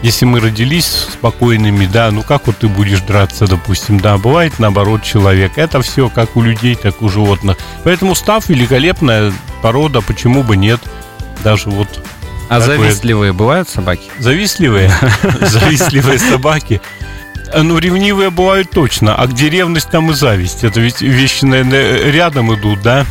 если 0.01 0.25
мы 0.25 0.39
родились 0.39 1.07
спокойными, 1.13 1.85
да, 1.85 2.11
ну 2.11 2.23
как 2.23 2.47
вот 2.47 2.57
ты 2.57 2.67
будешь 2.67 3.01
драться, 3.01 3.45
допустим, 3.47 3.99
да, 3.99 4.17
бывает 4.17 4.59
наоборот 4.59 5.03
человек. 5.03 5.53
Это 5.57 5.81
все 5.81 6.09
как 6.09 6.35
у 6.35 6.41
людей, 6.41 6.75
так 6.75 7.01
и 7.01 7.05
у 7.05 7.09
животных. 7.09 7.57
Поэтому 7.83 8.15
став 8.15 8.47
великолепная 8.49 9.31
порода, 9.61 10.01
почему 10.01 10.43
бы 10.43 10.57
нет? 10.57 10.79
Даже 11.43 11.69
вот 11.69 11.87
а 12.49 12.59
такое... 12.59 12.77
завистливые 12.77 13.31
бывают 13.31 13.69
собаки? 13.69 14.03
Завистливые? 14.19 14.91
Завистливые 15.41 16.19
собаки. 16.19 16.81
Ну, 17.55 17.77
ревнивые 17.77 18.29
бывают 18.29 18.71
точно. 18.71 19.15
А 19.15 19.27
где 19.27 19.49
ревность, 19.49 19.89
там 19.89 20.11
и 20.11 20.13
зависть. 20.13 20.63
Это 20.63 20.79
ведь 20.79 21.01
вещи, 21.01 21.45
наверное, 21.45 22.11
рядом 22.11 22.53
идут, 22.53 22.81
да? 22.81 23.05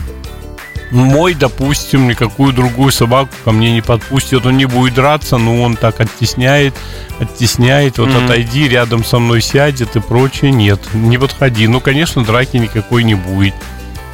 Мой, 0.91 1.35
допустим, 1.35 2.09
никакую 2.09 2.53
другую 2.53 2.93
собаку 2.93 3.31
ко 3.45 3.53
мне 3.53 3.73
не 3.73 3.81
подпустит, 3.81 4.45
он 4.45 4.57
не 4.57 4.67
будет 4.67 4.95
драться, 4.95 5.37
но 5.37 5.63
он 5.63 5.77
так 5.77 6.01
оттесняет, 6.01 6.75
оттесняет, 7.19 7.99
вот 7.99 8.09
mm-hmm. 8.09 8.25
отойди, 8.25 8.69
рядом 8.69 9.05
со 9.05 9.19
мной 9.19 9.41
сядет 9.41 9.97
и 9.97 10.01
прочее, 10.01 10.51
нет, 10.51 10.81
не 10.93 11.19
подходи. 11.19 11.67
Ну, 11.67 11.81
конечно, 11.81 12.25
драки 12.25 12.57
никакой 12.57 13.05
не 13.05 13.15
будет. 13.15 13.55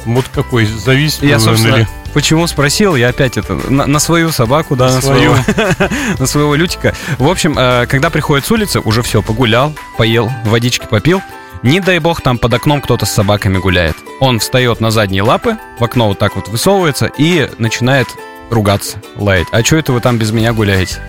Вот 0.05 0.25
какой 0.33 0.65
зависит. 0.65 1.23
Я, 1.23 1.39
собственно, 1.39 1.75
или... 1.75 1.87
почему 2.13 2.47
спросил, 2.47 2.95
я 2.95 3.09
опять 3.09 3.37
это, 3.37 3.55
на, 3.69 3.85
на 3.85 3.99
свою 3.99 4.31
собаку, 4.31 4.75
да, 4.75 4.87
на, 4.87 4.95
на 4.95 5.01
свою, 5.01 5.35
на 6.19 6.25
своего 6.27 6.55
Лютика. 6.55 6.95
В 7.17 7.27
общем, 7.27 7.55
э, 7.57 7.87
когда 7.87 8.09
приходит 8.09 8.45
с 8.45 8.51
улицы, 8.51 8.79
уже 8.79 9.01
все, 9.01 9.21
погулял, 9.21 9.73
поел, 9.97 10.31
водички 10.45 10.85
попил, 10.89 11.21
не 11.63 11.79
дай 11.79 11.99
бог, 11.99 12.21
там 12.21 12.37
под 12.37 12.53
окном 12.53 12.81
кто-то 12.81 13.05
с 13.05 13.11
собаками 13.11 13.57
гуляет. 13.57 13.95
Он 14.19 14.39
встает 14.39 14.79
на 14.79 14.91
задние 14.91 15.23
лапы, 15.23 15.57
в 15.79 15.83
окно 15.83 16.07
вот 16.07 16.19
так 16.19 16.35
вот 16.35 16.47
высовывается 16.47 17.09
и 17.17 17.49
начинает 17.57 18.07
ругаться, 18.49 19.01
лаять. 19.15 19.47
А 19.51 19.63
что 19.63 19.77
это 19.77 19.93
вы 19.93 19.99
там 19.99 20.17
без 20.17 20.31
меня 20.31 20.53
гуляете? 20.53 21.01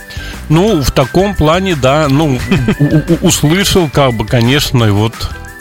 Ну, 0.48 0.82
в 0.82 0.90
таком 0.90 1.34
плане, 1.34 1.76
да, 1.76 2.08
ну, 2.08 2.38
услышал, 3.22 3.88
как 3.88 4.14
бы, 4.14 4.26
конечно, 4.26 4.84
и 4.84 4.90
вот 4.90 5.14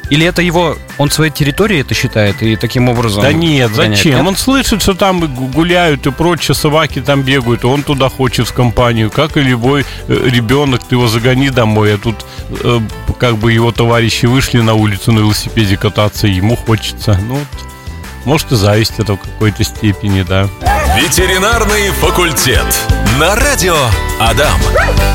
или 0.10 0.26
это 0.26 0.42
его, 0.42 0.78
он 0.98 1.12
своей 1.12 1.32
территорией 1.32 1.82
это 1.82 1.94
считает 1.94 2.42
и 2.42 2.56
таким 2.56 2.90
образом... 2.90 3.24
Да 3.24 3.34
нет, 3.34 3.72
зачем? 3.74 4.18
Нет? 4.18 4.28
Он 4.28 4.36
слышит, 4.36 4.82
что 4.82 4.94
там 4.94 5.28
гуляют 5.52 6.08
и 6.08 6.12
прочие 6.12 6.56
собаки 6.56 7.02
там 7.02 7.22
бегают, 7.22 7.66
он 7.66 7.84
туда 7.84 8.10
хочет 8.10 8.48
в 8.48 8.54
компанию. 8.54 9.12
Как 9.12 9.38
и 9.38 9.42
любой 9.42 9.86
э, 10.08 10.30
ребенок, 10.30 10.84
ты 10.84 10.96
его 10.96 11.08
загони 11.08 11.50
домой, 11.50 11.96
а 11.96 11.98
тут 11.98 12.26
э, 12.50 12.80
как 13.20 13.38
бы 13.38 13.52
его 13.52 13.72
товарищи 13.72 14.26
вышли 14.26 14.60
на 14.60 14.74
улицу 14.74 15.12
на 15.12 15.20
велосипеде 15.20 15.78
кататься, 15.78 16.28
ему 16.28 16.56
хочется. 16.56 17.20
Ну, 17.28 17.40
может 18.28 18.52
и 18.52 18.56
зависть 18.56 18.96
это 18.98 19.14
в 19.14 19.18
какой-то 19.18 19.64
степени, 19.64 20.22
да. 20.22 20.50
Ветеринарный 20.98 21.92
факультет. 21.92 22.66
На 23.20 23.36
радио 23.36 23.78
Адам. 24.20 24.60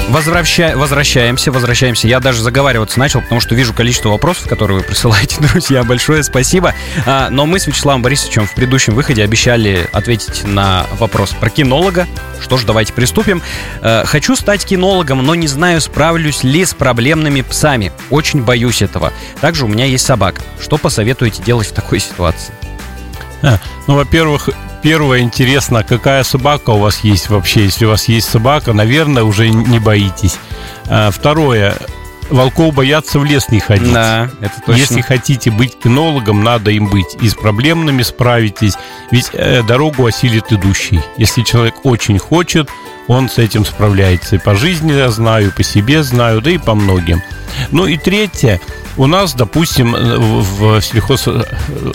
Возвраща... 0.08 0.72
Возвращаемся, 0.76 1.52
возвращаемся. 1.52 2.08
Я 2.08 2.20
даже 2.20 2.42
заговариваться 2.42 2.98
начал, 2.98 3.20
потому 3.20 3.42
что 3.42 3.54
вижу 3.54 3.74
количество 3.74 4.08
вопросов, 4.08 4.48
которые 4.48 4.78
вы 4.78 4.84
присылаете, 4.84 5.36
друзья. 5.40 5.84
Большое 5.84 6.22
спасибо. 6.22 6.74
А, 7.04 7.28
но 7.28 7.44
мы 7.44 7.60
с 7.60 7.66
Вячеславом 7.66 8.00
Борисовичем 8.00 8.46
в 8.46 8.54
предыдущем 8.54 8.94
выходе 8.94 9.22
обещали 9.22 9.86
ответить 9.92 10.44
на 10.44 10.86
вопрос 10.98 11.30
про 11.32 11.50
кинолога. 11.50 12.06
Что 12.40 12.56
ж, 12.56 12.64
давайте 12.64 12.94
приступим. 12.94 13.42
А, 13.82 14.04
хочу 14.06 14.36
стать 14.36 14.64
кинологом, 14.64 15.22
но 15.22 15.34
не 15.34 15.48
знаю, 15.48 15.82
справлюсь 15.82 16.44
ли 16.44 16.64
с 16.64 16.72
проблемными 16.72 17.42
псами. 17.42 17.92
Очень 18.08 18.42
боюсь 18.42 18.80
этого. 18.80 19.12
Также 19.42 19.66
у 19.66 19.68
меня 19.68 19.84
есть 19.84 20.06
собака. 20.06 20.40
Что 20.60 20.78
посоветуете 20.78 21.42
делать 21.42 21.68
в 21.68 21.72
такой 21.72 22.00
ситуации? 22.00 22.54
Ну, 23.86 23.96
во-первых, 23.96 24.48
первое 24.82 25.20
интересно, 25.20 25.82
какая 25.82 26.22
собака 26.22 26.70
у 26.70 26.78
вас 26.78 27.00
есть 27.00 27.28
вообще. 27.30 27.64
Если 27.64 27.84
у 27.84 27.88
вас 27.90 28.08
есть 28.08 28.28
собака, 28.28 28.72
наверное, 28.72 29.24
уже 29.24 29.48
не 29.48 29.78
боитесь. 29.78 30.38
А, 30.88 31.10
второе, 31.10 31.76
волков 32.30 32.74
боятся 32.74 33.18
в 33.18 33.24
лес 33.24 33.48
не 33.48 33.60
ходить. 33.60 33.92
Да, 33.92 34.30
это 34.40 34.54
точно. 34.64 34.80
Если 34.80 35.00
хотите 35.00 35.50
быть 35.50 35.78
кинологом, 35.78 36.42
надо 36.42 36.70
им 36.70 36.86
быть. 36.88 37.16
И 37.20 37.28
с 37.28 37.34
проблемными 37.34 38.02
справитесь. 38.02 38.74
Ведь 39.10 39.30
э, 39.32 39.62
дорогу 39.62 40.06
осилит 40.06 40.52
идущий. 40.52 41.00
Если 41.16 41.42
человек 41.42 41.84
очень 41.84 42.18
хочет, 42.18 42.68
он 43.08 43.28
с 43.28 43.38
этим 43.38 43.64
справляется. 43.64 44.36
И 44.36 44.38
по 44.38 44.54
жизни 44.54 44.92
я 44.92 45.10
знаю, 45.10 45.48
и 45.48 45.50
по 45.50 45.62
себе 45.62 46.02
знаю, 46.02 46.40
да 46.40 46.50
и 46.50 46.58
по 46.58 46.74
многим. 46.74 47.22
Ну 47.70 47.86
и 47.86 47.96
третье, 47.96 48.60
у 48.96 49.06
нас, 49.06 49.34
допустим, 49.34 49.92
в 49.92 50.80
сельхоз 50.80 51.26
э, 51.26 51.44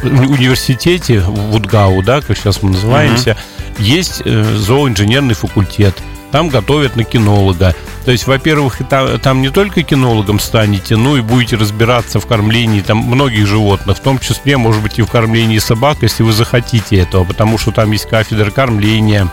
университете, 0.04 1.20
в 1.20 1.56
УДГАУ, 1.56 2.02
да, 2.04 2.22
как 2.22 2.38
сейчас 2.38 2.62
мы 2.64 2.72
называемся, 2.72 3.32
угу. 3.32 3.84
есть 3.84 4.22
э, 4.26 4.44
зооинженерный 4.44 5.36
факультет. 5.36 5.96
Там 6.32 6.50
готовят 6.50 6.96
на 6.96 7.04
кинолога. 7.04 7.74
То 8.04 8.12
есть, 8.12 8.28
во-первых, 8.28 8.80
там, 8.90 9.20
там 9.20 9.42
не 9.42 9.50
только 9.50 9.84
кинологом 9.84 10.40
станете, 10.40 10.98
но 10.98 11.18
и 11.18 11.22
будете 11.22 11.56
разбираться 11.56 12.20
в 12.20 12.26
кормлении 12.26 12.82
там 12.82 12.98
многих 12.98 13.48
животных, 13.48 13.98
в 13.98 14.02
том 14.02 14.20
числе, 14.20 14.58
может 14.58 14.82
быть, 14.82 15.00
и 15.00 15.02
в 15.02 15.08
кормлении 15.08 15.58
собак, 15.60 16.00
если 16.02 16.24
вы 16.24 16.34
захотите 16.34 16.98
этого, 16.98 17.24
потому 17.24 17.58
что 17.58 17.72
там 17.72 17.92
есть 17.92 18.10
кафедра 18.10 18.52
кормления, 18.52 19.30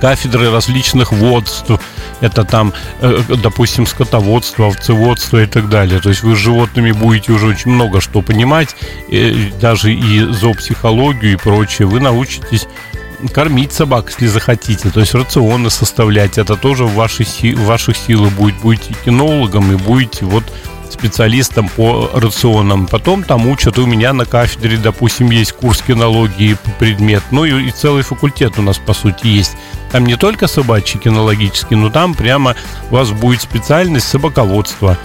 кафедры 0.00 0.50
различных 0.50 1.12
водств, 1.12 1.70
это 2.20 2.44
там, 2.44 2.72
э, 3.00 3.20
допустим, 3.42 3.86
скотоводство, 3.86 4.68
овцеводство 4.68 5.42
и 5.42 5.46
так 5.46 5.68
далее. 5.68 6.00
То 6.00 6.08
есть 6.08 6.22
вы 6.22 6.34
с 6.34 6.38
животными 6.38 6.92
будете 6.92 7.32
уже 7.32 7.46
очень 7.46 7.70
много 7.70 8.00
что 8.00 8.22
понимать, 8.22 8.76
даже 9.60 9.92
и 9.92 10.20
зоопсихологию 10.32 11.32
и 11.32 11.36
прочее. 11.36 11.86
Вы 11.86 12.00
научитесь 12.00 12.66
кормить 13.28 13.72
собак, 13.72 14.08
если 14.10 14.26
захотите, 14.26 14.90
то 14.90 15.00
есть 15.00 15.14
рационы 15.14 15.70
составлять, 15.70 16.38
это 16.38 16.56
тоже 16.56 16.84
в, 16.84 16.94
вашей, 16.94 17.54
ваших 17.54 17.96
силах 17.96 18.32
будет. 18.32 18.56
Будете 18.60 18.94
кинологом 19.04 19.72
и 19.72 19.76
будете 19.76 20.24
вот 20.24 20.44
специалистом 20.92 21.68
по 21.68 22.10
рационам. 22.14 22.86
Потом 22.86 23.22
там 23.22 23.46
учат 23.48 23.78
у 23.78 23.86
меня 23.86 24.12
на 24.12 24.24
кафедре, 24.24 24.76
допустим, 24.76 25.30
есть 25.30 25.52
курс 25.52 25.82
кинологии 25.82 26.56
предмет, 26.78 27.22
ну 27.30 27.44
и, 27.44 27.68
и 27.68 27.70
целый 27.70 28.02
факультет 28.02 28.58
у 28.58 28.62
нас, 28.62 28.78
по 28.78 28.92
сути, 28.92 29.26
есть. 29.26 29.56
Там 29.92 30.06
не 30.06 30.16
только 30.16 30.46
собачий 30.46 31.00
кинологический, 31.00 31.76
но 31.76 31.90
там 31.90 32.14
прямо 32.14 32.54
у 32.90 32.94
вас 32.94 33.10
будет 33.10 33.42
специальность 33.42 34.08
собаководства 34.08 34.96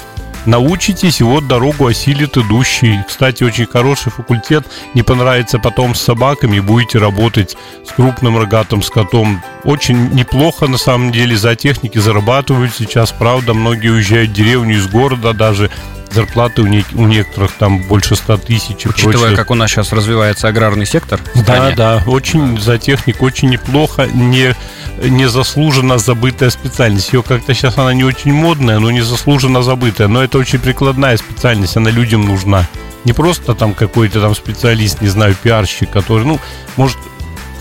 научитесь, 0.46 1.22
и 1.22 1.24
вот 1.24 1.48
дорогу 1.48 1.88
осилит 1.88 2.38
идущий. 2.38 3.00
Кстати, 3.08 3.44
очень 3.44 3.66
хороший 3.66 4.12
факультет. 4.12 4.66
Не 4.94 5.04
понравится 5.04 5.60
потом 5.60 5.96
с 5.96 6.02
собаками, 6.02 6.60
будете 6.60 7.00
работать 7.00 7.58
с 7.86 7.92
крупным 7.92 8.38
рогатым 8.38 8.82
скотом. 8.82 9.42
Очень 9.64 10.12
неплохо, 10.12 10.68
на 10.68 10.78
самом 10.78 11.12
деле, 11.12 11.36
за 11.36 11.56
техники 11.56 11.98
зарабатывают 11.98 12.74
сейчас. 12.76 13.12
Правда, 13.12 13.54
многие 13.54 13.90
уезжают 13.90 14.32
в 14.32 14.34
деревню 14.34 14.78
из 14.78 14.88
города 14.88 15.34
даже 15.34 15.70
зарплаты 16.12 16.62
у, 16.62 16.68
не, 16.68 16.84
у 16.94 17.06
некоторых 17.06 17.52
там 17.54 17.84
больше 17.84 18.16
100 18.16 18.38
тысяч. 18.38 18.86
Учитывая, 18.86 19.18
прочее. 19.18 19.36
как 19.36 19.52
у 19.52 19.56
нас 19.56 19.70
сейчас 19.70 19.92
развивается 19.92 20.48
аграрный 20.48 20.86
сектор. 20.86 21.20
Да, 21.46 21.72
да, 21.72 22.04
очень 22.08 22.60
за 22.60 22.78
технику 22.78 23.26
очень 23.26 23.50
неплохо, 23.50 24.08
не, 24.08 24.56
не 25.04 25.28
заслуженно 25.28 25.98
забытая 25.98 26.50
специальность. 26.50 27.12
Ее 27.14 27.24
как-то 27.24 27.54
сейчас 27.54 27.78
она 27.78 27.94
не 27.94 28.04
очень 28.04 28.34
модная, 28.34 28.80
но 28.80 28.92
не 28.92 29.02
заслуженно 29.02 29.64
забытая. 29.64 30.08
Но 30.08 30.24
это 30.24 30.38
очень 30.38 30.60
прикладная 30.60 31.18
специальность, 31.18 31.78
она 31.78 31.90
людям 31.90 32.26
нужна. 32.26 32.68
Не 33.04 33.14
просто 33.14 33.54
там 33.54 33.74
какой-то 33.74 34.22
там 34.22 34.34
специалист, 34.36 35.02
не 35.02 35.10
знаю, 35.10 35.36
пиарщик, 35.42 35.90
который, 35.92 36.26
ну, 36.26 36.40
может, 36.76 36.98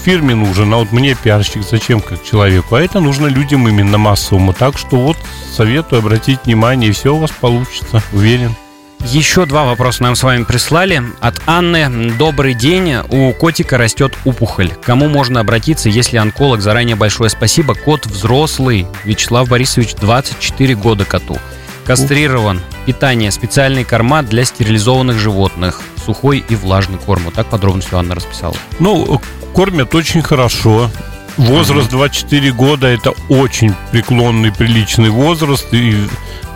фирме 0.05 0.35
нужен, 0.35 0.73
а 0.73 0.79
вот 0.79 0.93
мне 0.93 1.15
пиарщик 1.15 1.63
зачем 1.63 2.01
как 2.01 2.23
человеку, 2.23 2.75
а 2.75 2.81
это 2.81 3.01
нужно 3.01 3.27
людям 3.27 3.67
именно 3.69 3.99
массовому. 3.99 4.53
Так 4.53 4.79
что 4.79 4.97
вот 4.97 5.17
советую 5.51 6.01
обратить 6.01 6.45
внимание, 6.45 6.91
и 6.91 6.93
все 6.93 7.15
у 7.15 7.19
вас 7.19 7.31
получится, 7.31 8.03
уверен. 8.13 8.55
Еще 9.05 9.45
два 9.45 9.65
вопроса 9.65 10.03
нам 10.03 10.17
с 10.17 10.23
вами 10.23 10.45
прислали. 10.45 11.03
От 11.21 11.41
Анны. 11.47 12.11
Добрый 12.19 12.55
день. 12.55 12.97
У 13.11 13.33
котика 13.35 13.77
растет 13.77 14.17
опухоль. 14.25 14.71
Кому 14.83 15.09
можно 15.09 15.41
обратиться, 15.41 15.91
если 15.91 16.17
онколог? 16.17 16.63
Заранее 16.63 16.97
большое 16.97 17.29
спасибо. 17.29 17.75
Кот 17.75 18.07
взрослый. 18.07 18.87
Вячеслав 19.05 19.47
Борисович, 19.49 19.95
24 19.97 20.75
года 20.77 21.05
коту. 21.05 21.37
Кастрирован. 21.85 22.63
Питание. 22.87 23.31
Специальный 23.31 23.85
корма 23.85 24.23
для 24.23 24.47
стерилизованных 24.47 25.19
животных. 25.19 25.83
Сухой 26.03 26.43
и 26.49 26.57
влажный 26.57 26.99
корм. 26.99 27.25
Вот 27.27 27.35
так 27.35 27.47
подробно 27.49 27.83
все 27.83 27.99
Анна 27.99 28.15
расписала. 28.15 28.57
Ну, 28.79 29.21
кормят 29.55 29.95
очень 29.95 30.23
хорошо. 30.23 30.91
Возраст 31.37 31.91
24 31.91 32.53
года 32.53 32.87
это 32.87 33.13
очень 33.29 33.75
преклонный, 33.93 34.51
приличный 34.51 35.11
возраст. 35.11 35.67
И, 35.73 35.95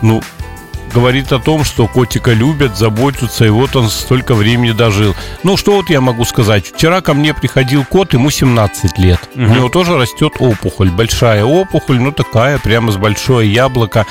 ну, 0.01 0.23
говорит 0.93 1.31
о 1.31 1.39
том, 1.39 1.63
что 1.63 1.87
котика 1.87 2.33
любят, 2.33 2.77
заботятся, 2.77 3.45
и 3.45 3.49
вот 3.49 3.75
он 3.75 3.89
столько 3.89 4.33
времени 4.33 4.71
дожил. 4.71 5.15
Ну, 5.43 5.57
что 5.57 5.73
вот 5.73 5.89
я 5.89 6.01
могу 6.01 6.25
сказать? 6.25 6.67
Вчера 6.67 7.01
ко 7.01 7.13
мне 7.13 7.33
приходил 7.33 7.85
кот, 7.85 8.13
ему 8.13 8.29
17 8.29 8.97
лет. 8.97 9.19
Угу. 9.35 9.43
У 9.43 9.47
него 9.47 9.69
тоже 9.69 9.97
растет 9.97 10.33
опухоль, 10.39 10.89
большая 10.89 11.43
опухоль, 11.43 11.99
ну, 11.99 12.11
такая, 12.11 12.59
прямо 12.59 12.91
с 12.91 12.97
большое 12.97 13.51
яблоко. 13.51 14.05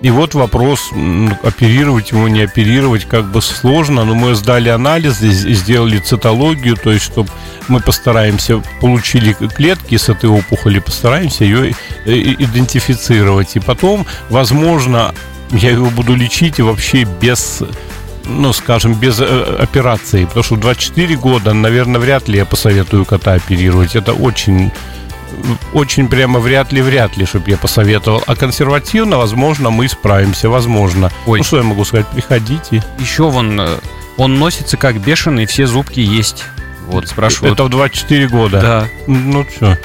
И 0.00 0.10
вот 0.10 0.34
вопрос, 0.34 0.90
оперировать 1.42 2.10
его, 2.10 2.28
не 2.28 2.42
оперировать, 2.42 3.06
как 3.06 3.24
бы 3.30 3.40
сложно, 3.40 4.04
но 4.04 4.14
мы 4.14 4.34
сдали 4.34 4.68
анализы, 4.68 5.30
сделали 5.30 5.98
цитологию, 5.98 6.76
то 6.76 6.92
есть, 6.92 7.06
чтобы 7.06 7.30
мы 7.68 7.80
постараемся, 7.80 8.62
получили 8.82 9.32
клетки 9.32 9.96
с 9.96 10.10
этой 10.10 10.28
опухоли, 10.28 10.80
постараемся 10.80 11.44
ее 11.44 11.74
э, 12.04 12.12
идентифицировать. 12.12 13.56
И 13.56 13.60
потом, 13.60 14.04
возможно, 14.28 15.14
я 15.54 15.70
его 15.70 15.90
буду 15.90 16.14
лечить 16.14 16.60
вообще 16.60 17.04
без 17.04 17.62
ну, 18.26 18.52
скажем, 18.52 18.94
без 18.94 19.20
э, 19.20 19.56
операции. 19.60 20.24
Потому 20.24 20.42
что 20.44 20.54
в 20.54 20.60
24 20.60 21.16
года, 21.16 21.52
наверное, 21.52 22.00
вряд 22.00 22.26
ли 22.28 22.38
я 22.38 22.46
посоветую 22.46 23.04
кота 23.04 23.34
оперировать. 23.34 23.96
Это 23.96 24.14
очень 24.14 24.72
очень 25.72 26.08
прямо 26.08 26.38
вряд 26.38 26.72
ли, 26.72 26.80
вряд 26.80 27.16
ли, 27.16 27.26
чтобы 27.26 27.50
я 27.50 27.56
посоветовал. 27.56 28.22
А 28.26 28.36
консервативно, 28.36 29.18
возможно, 29.18 29.70
мы 29.70 29.88
справимся, 29.88 30.48
возможно. 30.48 31.10
Ой. 31.26 31.38
Ну, 31.38 31.44
что 31.44 31.56
я 31.58 31.62
могу 31.62 31.84
сказать? 31.84 32.06
Приходите. 32.08 32.82
Еще 32.98 33.24
вон, 33.24 33.60
э, 33.60 33.78
он 34.16 34.38
носится 34.38 34.76
как 34.76 35.00
бешеный, 35.00 35.46
все 35.46 35.66
зубки 35.66 36.00
есть. 36.00 36.44
Вот, 36.86 37.08
спрашивают. 37.08 37.54
Это 37.54 37.64
в 37.64 37.68
24 37.68 38.28
года? 38.28 38.60
Да. 38.60 38.88
Ну, 39.06 39.44
что? 39.56 39.78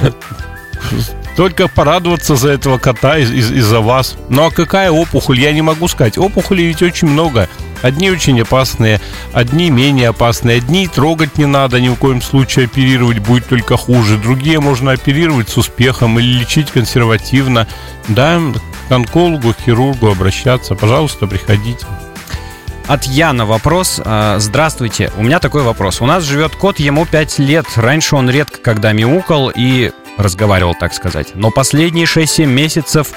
Только 1.36 1.66
порадоваться 1.68 2.36
за 2.36 2.50
этого 2.50 2.78
кота 2.78 3.18
из- 3.18 3.32
из- 3.32 3.50
из-за 3.50 3.80
вас. 3.80 4.14
Ну 4.28 4.46
а 4.46 4.50
какая 4.50 4.90
опухоль, 4.90 5.40
я 5.40 5.52
не 5.52 5.62
могу 5.62 5.88
сказать. 5.88 6.16
Опухолей 6.18 6.66
ведь 6.66 6.82
очень 6.82 7.08
много. 7.08 7.48
Одни 7.82 8.10
очень 8.10 8.40
опасные, 8.40 8.98
одни 9.34 9.68
менее 9.68 10.08
опасные, 10.08 10.56
одни 10.58 10.88
трогать 10.88 11.36
не 11.36 11.44
надо, 11.44 11.80
ни 11.80 11.88
в 11.88 11.96
коем 11.96 12.22
случае 12.22 12.64
оперировать 12.64 13.18
будет 13.18 13.46
только 13.46 13.76
хуже. 13.76 14.16
Другие 14.16 14.58
можно 14.60 14.92
оперировать 14.92 15.50
с 15.50 15.56
успехом 15.58 16.18
или 16.18 16.38
лечить 16.40 16.70
консервативно. 16.70 17.66
Да, 18.08 18.40
к 18.88 18.92
онкологу, 18.92 19.52
к 19.52 19.60
хирургу 19.60 20.08
обращаться. 20.08 20.74
Пожалуйста, 20.74 21.26
приходите. 21.26 21.84
От 22.86 23.04
Яна 23.04 23.44
вопрос. 23.44 24.00
А, 24.04 24.38
здравствуйте, 24.38 25.10
у 25.16 25.22
меня 25.22 25.38
такой 25.38 25.62
вопрос. 25.62 26.00
У 26.00 26.06
нас 26.06 26.22
живет 26.22 26.54
кот, 26.54 26.78
ему 26.78 27.06
5 27.06 27.38
лет. 27.38 27.66
Раньше 27.76 28.14
он 28.14 28.30
редко 28.30 28.58
когда 28.62 28.92
мяукал 28.92 29.50
и 29.54 29.90
разговаривал, 30.16 30.74
так 30.74 30.94
сказать. 30.94 31.34
Но 31.34 31.50
последние 31.50 32.06
6-7 32.06 32.46
месяцев 32.46 33.08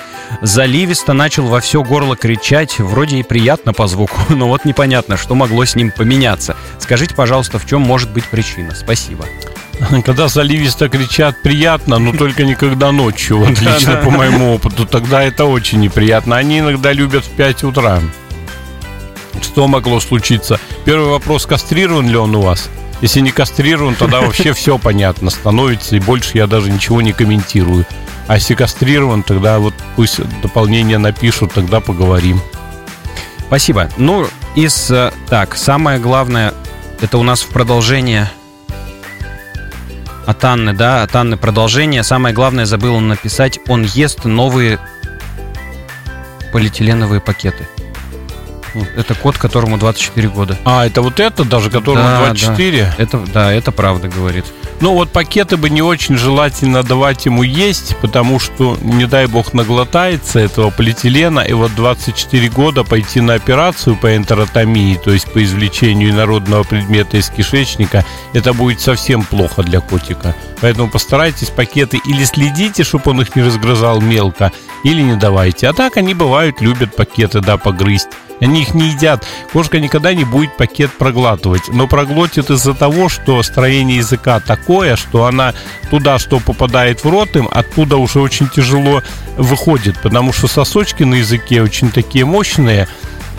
заливисто 0.41 1.13
начал 1.13 1.47
во 1.47 1.59
все 1.59 1.83
горло 1.83 2.15
кричать, 2.15 2.79
вроде 2.79 3.17
и 3.17 3.23
приятно 3.23 3.73
по 3.73 3.87
звуку, 3.87 4.17
но 4.29 4.47
вот 4.47 4.65
непонятно, 4.65 5.17
что 5.17 5.35
могло 5.35 5.65
с 5.65 5.75
ним 5.75 5.91
поменяться. 5.91 6.55
Скажите, 6.79 7.15
пожалуйста, 7.15 7.59
в 7.59 7.65
чем 7.65 7.81
может 7.81 8.11
быть 8.11 8.25
причина? 8.25 8.73
Спасибо. 8.75 9.25
Когда 10.05 10.27
заливисто 10.27 10.89
кричат, 10.89 11.41
приятно, 11.41 11.99
но 11.99 12.13
только 12.13 12.43
никогда 12.43 12.91
ночью, 12.91 13.37
вот 13.37 13.49
лично 13.61 13.97
по 13.97 14.09
моему 14.09 14.55
опыту. 14.55 14.85
Тогда 14.85 15.23
это 15.23 15.45
очень 15.45 15.79
неприятно. 15.79 16.37
Они 16.37 16.59
иногда 16.59 16.93
любят 16.93 17.25
в 17.25 17.29
5 17.31 17.63
утра. 17.63 18.01
Что 19.41 19.67
могло 19.67 19.99
случиться? 19.99 20.59
Первый 20.85 21.09
вопрос, 21.09 21.45
кастрирован 21.45 22.09
ли 22.09 22.15
он 22.15 22.35
у 22.35 22.41
вас? 22.41 22.69
Если 23.01 23.19
не 23.19 23.31
кастрирован, 23.31 23.95
тогда 23.95 24.21
вообще 24.21 24.53
все 24.53 24.77
понятно 24.77 25.29
становится, 25.29 25.95
и 25.95 25.99
больше 25.99 26.37
я 26.37 26.47
даже 26.47 26.71
ничего 26.71 27.01
не 27.01 27.13
комментирую. 27.13 27.85
А 28.27 28.35
если 28.35 28.55
кастрирован, 28.55 29.23
тогда 29.23 29.59
вот 29.59 29.73
пусть 29.95 30.19
дополнение 30.41 30.97
напишут, 30.97 31.53
тогда 31.53 31.79
поговорим. 31.79 32.41
Спасибо. 33.47 33.89
Ну, 33.97 34.27
из... 34.55 34.91
Э, 34.91 35.13
так, 35.29 35.55
самое 35.55 35.99
главное, 35.99 36.53
это 36.99 37.17
у 37.17 37.23
нас 37.23 37.41
в 37.41 37.47
продолжение 37.47 38.29
от 40.25 40.43
Анны, 40.43 40.73
да, 40.73 41.03
от 41.03 41.15
Анны 41.15 41.37
продолжение. 41.37 42.03
Самое 42.03 42.35
главное, 42.35 42.65
забыл 42.65 42.99
написать, 42.99 43.59
он 43.67 43.83
ест 43.83 44.25
новые 44.25 44.79
полиэтиленовые 46.51 47.21
пакеты. 47.21 47.65
Это 48.95 49.15
кот, 49.15 49.37
которому 49.37 49.77
24 49.77 50.29
года. 50.29 50.57
А, 50.65 50.85
это 50.85 51.01
вот 51.01 51.19
это 51.19 51.43
даже, 51.43 51.69
которому 51.69 52.03
да, 52.03 52.17
24? 52.33 52.83
Да. 52.97 53.03
Это, 53.03 53.17
да, 53.33 53.53
это 53.53 53.71
правда 53.71 54.07
говорит. 54.07 54.45
Ну 54.79 54.93
вот 54.93 55.09
пакеты 55.09 55.57
бы 55.57 55.71
не 55.71 55.81
очень 55.81 56.17
желательно 56.17 56.83
давать 56.83 57.25
ему 57.25 57.41
есть, 57.41 57.95
потому 57.97 58.39
что, 58.39 58.77
не 58.81 59.05
дай 59.05 59.25
бог, 59.25 59.53
наглотается 59.53 60.39
этого 60.39 60.69
полиэтилена, 60.69 61.41
и 61.41 61.53
вот 61.53 61.73
24 61.75 62.49
года 62.49 62.83
пойти 62.83 63.19
на 63.19 63.33
операцию 63.33 63.95
по 63.95 64.15
энтеротомии, 64.15 64.99
то 65.03 65.11
есть 65.11 65.31
по 65.31 65.43
извлечению 65.43 66.11
инородного 66.11 66.63
предмета 66.63 67.17
из 67.17 67.29
кишечника, 67.29 68.05
это 68.33 68.53
будет 68.53 68.79
совсем 68.79 69.23
плохо 69.23 69.63
для 69.63 69.79
котика. 69.79 70.35
Поэтому 70.61 70.89
постарайтесь 70.89 71.49
пакеты 71.49 71.99
или 72.05 72.23
следите, 72.23 72.83
чтобы 72.83 73.11
он 73.11 73.21
их 73.21 73.35
не 73.35 73.41
разгрызал 73.41 73.99
мелко, 73.99 74.51
или 74.83 75.01
не 75.01 75.15
давайте. 75.15 75.67
А 75.69 75.73
так 75.73 75.97
они 75.97 76.13
бывают, 76.13 76.61
любят 76.61 76.95
пакеты, 76.95 77.41
да, 77.41 77.57
погрызть. 77.57 78.09
Они 78.39 78.61
их 78.61 78.73
не 78.73 78.89
едят. 78.89 79.25
Кошка 79.51 79.79
никогда 79.79 80.13
не 80.13 80.23
будет 80.23 80.55
пакет 80.57 80.91
проглатывать. 80.91 81.69
Но 81.69 81.87
проглотит 81.87 82.49
из-за 82.49 82.73
того, 82.73 83.09
что 83.09 83.41
строение 83.43 83.97
языка 83.97 84.39
такое, 84.39 84.95
что 84.95 85.25
она 85.25 85.53
туда, 85.89 86.19
что 86.19 86.39
попадает 86.39 87.03
в 87.03 87.09
рот 87.09 87.35
им, 87.35 87.47
оттуда 87.51 87.97
уже 87.97 88.19
очень 88.19 88.47
тяжело 88.47 89.01
выходит. 89.37 89.99
Потому 90.01 90.33
что 90.33 90.47
сосочки 90.47 91.03
на 91.03 91.15
языке 91.15 91.61
очень 91.61 91.89
такие 91.91 92.25
мощные, 92.25 92.87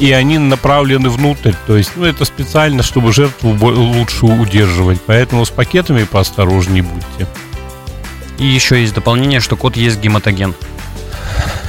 и 0.01 0.13
они 0.13 0.39
направлены 0.39 1.11
внутрь. 1.11 1.53
То 1.67 1.77
есть, 1.77 1.93
ну, 1.97 2.05
это 2.05 2.25
специально, 2.25 2.83
чтобы 2.83 3.13
жертву 3.13 3.51
лучше 3.51 4.27
удерживать. 4.27 5.01
Поэтому 5.07 5.45
с 5.45 5.51
пакетами 5.51 6.05
поосторожнее 6.05 6.83
будьте. 6.83 7.27
И 8.39 8.47
еще 8.47 8.81
есть 8.81 8.95
дополнение, 8.95 9.41
что 9.41 9.57
кот 9.57 9.77
есть 9.77 10.01
гематоген. 10.01 10.55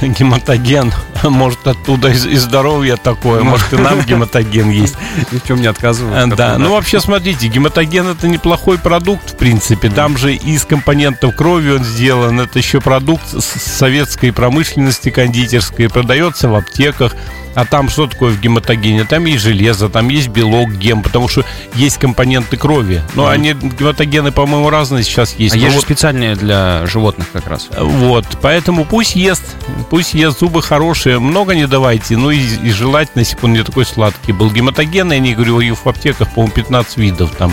гематоген. 0.18 0.92
Может, 1.22 1.66
оттуда 1.66 2.08
и, 2.08 2.14
и 2.14 2.36
здоровье 2.36 2.96
такое. 2.96 3.42
Может, 3.42 3.72
и 3.72 3.76
нам 3.76 4.00
гематоген 4.06 4.70
есть. 4.70 4.96
Ни 5.32 5.38
в 5.38 5.44
чем 5.44 5.60
не 5.60 5.66
отказывают. 5.66 6.34
Да, 6.36 6.58
ну 6.58 6.72
вообще, 6.72 7.00
смотрите, 7.00 7.48
гематоген 7.48 8.06
это 8.08 8.28
неплохой 8.28 8.78
продукт, 8.78 9.32
в 9.32 9.36
принципе. 9.36 9.90
Там 9.90 10.16
же 10.16 10.34
из 10.34 10.64
компонентов 10.64 11.36
крови 11.36 11.70
он 11.72 11.84
сделан. 11.84 12.40
Это 12.40 12.58
еще 12.58 12.80
продукт 12.80 13.28
советской 13.28 14.32
промышленности 14.32 15.10
кондитерской. 15.10 15.88
Продается 15.88 16.48
в 16.48 16.54
аптеках. 16.54 17.14
А 17.54 17.64
там 17.64 17.88
что 17.88 18.06
такое 18.06 18.32
в 18.32 18.40
гематогене? 18.40 19.04
Там 19.04 19.24
есть 19.24 19.42
железо, 19.42 19.88
там 19.88 20.08
есть 20.08 20.28
белок, 20.28 20.70
гем, 20.72 21.02
потому 21.02 21.28
что 21.28 21.44
есть 21.74 21.98
компоненты 21.98 22.56
крови. 22.56 23.02
Но 23.14 23.28
mm. 23.28 23.32
они, 23.32 23.52
гематогены, 23.52 24.32
по-моему, 24.32 24.70
разные 24.70 25.02
сейчас 25.02 25.34
есть. 25.34 25.54
А 25.54 25.58
есть 25.58 25.74
вот... 25.74 25.84
специальные 25.84 26.36
для 26.36 26.86
животных 26.86 27.28
как 27.32 27.46
раз. 27.48 27.68
Вот, 27.76 28.26
поэтому 28.40 28.84
пусть 28.84 29.16
ест, 29.16 29.42
пусть 29.90 30.14
ест, 30.14 30.40
зубы 30.40 30.62
хорошие, 30.62 31.18
много 31.18 31.54
не 31.54 31.66
давайте, 31.66 32.16
ну 32.16 32.30
и, 32.30 32.38
и 32.38 32.70
желательно, 32.70 33.20
если 33.20 33.36
бы 33.36 33.42
он 33.44 33.52
не 33.54 33.64
такой 33.64 33.84
сладкий 33.84 34.32
был. 34.32 34.50
Гематогены, 34.50 35.14
я 35.14 35.18
не 35.18 35.34
говорю, 35.34 35.74
в 35.74 35.86
аптеках, 35.86 36.32
по-моему, 36.34 36.52
15 36.52 36.96
видов 36.96 37.30
там. 37.36 37.52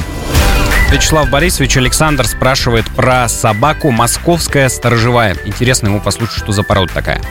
Вячеслав 0.91 1.29
Борисович 1.29 1.77
Александр 1.77 2.25
спрашивает 2.25 2.85
про 2.85 3.27
собаку 3.27 3.91
московская 3.91 4.69
сторожевая. 4.69 5.35
Интересно 5.43 5.87
ему 5.87 5.99
послушать, 5.99 6.37
что 6.37 6.53
за 6.53 6.63
порода 6.63 6.93
такая. 6.93 7.21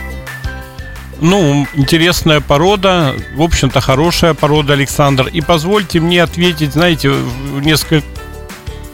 Ну, 1.19 1.65
интересная 1.73 2.41
порода, 2.41 3.15
в 3.35 3.41
общем-то, 3.41 3.81
хорошая 3.81 4.33
порода, 4.33 4.73
Александр. 4.73 5.27
И 5.27 5.41
позвольте 5.41 5.99
мне 5.99 6.21
ответить, 6.21 6.73
знаете, 6.73 7.11
несколько, 7.59 8.05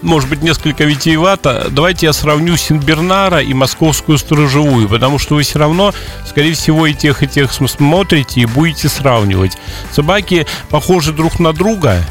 может 0.02 0.30
быть, 0.30 0.42
несколько 0.42 0.86
витиевато. 0.86 1.68
Давайте 1.70 2.06
я 2.06 2.14
сравню 2.14 2.56
Синбернара 2.56 3.42
и 3.42 3.54
московскую 3.54 4.18
сторожевую, 4.18 4.88
потому 4.88 5.20
что 5.20 5.36
вы 5.36 5.44
все 5.44 5.60
равно, 5.60 5.94
скорее 6.26 6.54
всего, 6.54 6.88
и 6.88 6.94
тех, 6.94 7.24
и 7.24 7.28
тех 7.28 7.52
смотрите 7.52 8.42
и 8.42 8.46
будете 8.46 8.88
сравнивать. 8.88 9.58
Собаки 9.92 10.48
похожи 10.70 11.12
друг 11.12 11.40
на 11.40 11.52
друга, 11.52 12.02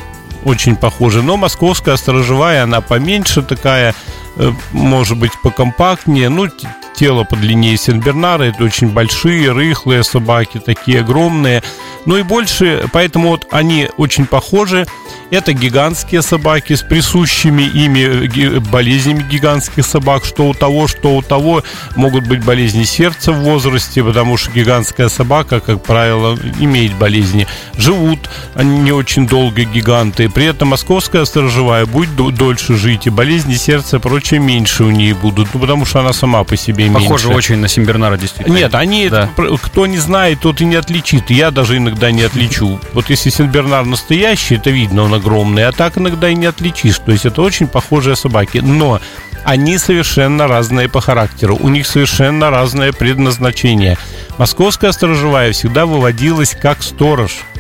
очень 0.45 0.77
похожи, 0.77 1.23
но 1.23 1.37
московская 1.37 1.97
сторожевая, 1.97 2.65
она 2.65 2.81
поменьше 2.81 3.43
такая, 3.43 3.95
э, 4.37 4.53
может 4.73 5.19
быть, 5.19 5.33
покомпактнее. 5.43 6.29
Ну, 6.29 6.49
тело 6.95 7.25
подлиннее 7.25 7.77
Сенбернара. 7.77 8.45
Это 8.45 8.65
очень 8.65 8.89
большие, 8.89 9.53
рыхлые 9.53 10.05
собаки, 10.05 10.59
такие 10.59 11.01
огромные. 11.01 11.63
Ну 12.07 12.17
и 12.17 12.23
больше, 12.23 12.89
поэтому 12.93 13.31
вот 13.31 13.47
они 13.51 13.89
очень 13.97 14.27
похожи. 14.27 14.87
Это 15.33 15.55
гигантские 15.55 16.21
собаки 16.21 16.75
с 16.75 16.83
присущими 16.83 17.63
ими 17.63 18.59
болезнями 18.59 19.23
гигантских 19.23 19.87
собак. 19.87 20.27
Что 20.27 20.51
у 20.51 20.53
того, 20.53 20.89
что 20.89 21.17
у 21.17 21.23
того 21.23 21.63
могут 21.97 22.27
быть 22.27 22.45
болезни 22.45 22.85
сердца 22.85 23.33
в 23.33 23.37
возрасте, 23.37 24.05
потому 24.05 24.37
что 24.37 24.51
гигантская 24.51 25.09
собака, 25.09 25.61
как 25.61 25.83
правило, 25.83 26.39
имеет 26.61 26.95
болезни. 26.97 27.47
Живут 27.79 28.29
они 28.55 28.81
не 28.81 28.93
очень 28.93 29.27
долго, 29.27 29.65
гиганты. 29.65 30.29
При 30.29 30.45
этом 30.45 30.69
московская 30.69 31.25
сторожевая 31.25 31.87
будет 31.87 32.15
дольше 32.15 32.77
жить, 32.77 33.07
и 33.07 33.11
болезни 33.11 33.55
сердца 33.55 33.97
и 33.97 34.01
прочее 34.01 34.39
меньше 34.39 34.85
у 34.85 34.91
нее 34.91 35.15
будут. 35.15 35.49
Ну, 35.55 35.61
потому 35.61 35.87
что 35.87 36.01
она 36.01 36.13
сама 36.13 36.45
по 36.45 36.59
себе 36.59 36.91
меньше. 36.91 37.05
Похоже 37.05 37.29
очень 37.29 37.57
на 37.57 37.69
Симбернара, 37.69 38.19
действительно. 38.19 38.55
Нет, 38.55 38.75
они, 38.75 39.09
да. 39.09 39.31
кто 39.63 39.87
не 39.87 39.97
знает, 39.97 40.41
тот 40.41 40.61
и 40.61 40.67
не 40.67 40.77
отличит. 40.77 41.31
Я 41.31 41.51
даже 41.51 41.79
иногда 41.79 42.11
не 42.11 42.21
отличу. 42.21 42.79
Вот 42.93 43.09
если 43.09 43.31
Симбернар 43.31 43.87
настоящий, 43.87 44.57
это 44.57 44.69
видно, 44.69 45.05
он 45.05 45.22
огромный, 45.23 45.67
а 45.67 45.73
так 45.73 45.99
иногда 45.99 46.29
и 46.29 46.35
не 46.35 46.47
отличишь. 46.47 46.99
То 46.99 47.13
есть 47.13 47.25
это 47.25 47.43
очень 47.43 47.69
похожие 47.69 48.17
собаки. 48.17 48.59
Но 48.59 49.01
они 49.45 49.79
совершенно 49.79 50.49
разные 50.49 50.89
по 50.89 51.01
характеру, 51.01 51.57
у 51.61 51.69
них 51.69 51.87
совершенно 51.87 52.51
разное 52.51 52.93
предназначение. 52.93 53.97
Московская 54.39 54.93
сторожевая 54.93 55.53
всегда 55.53 55.87
выводилась 55.87 56.57
как 56.61 56.83
сторож– 56.83 57.33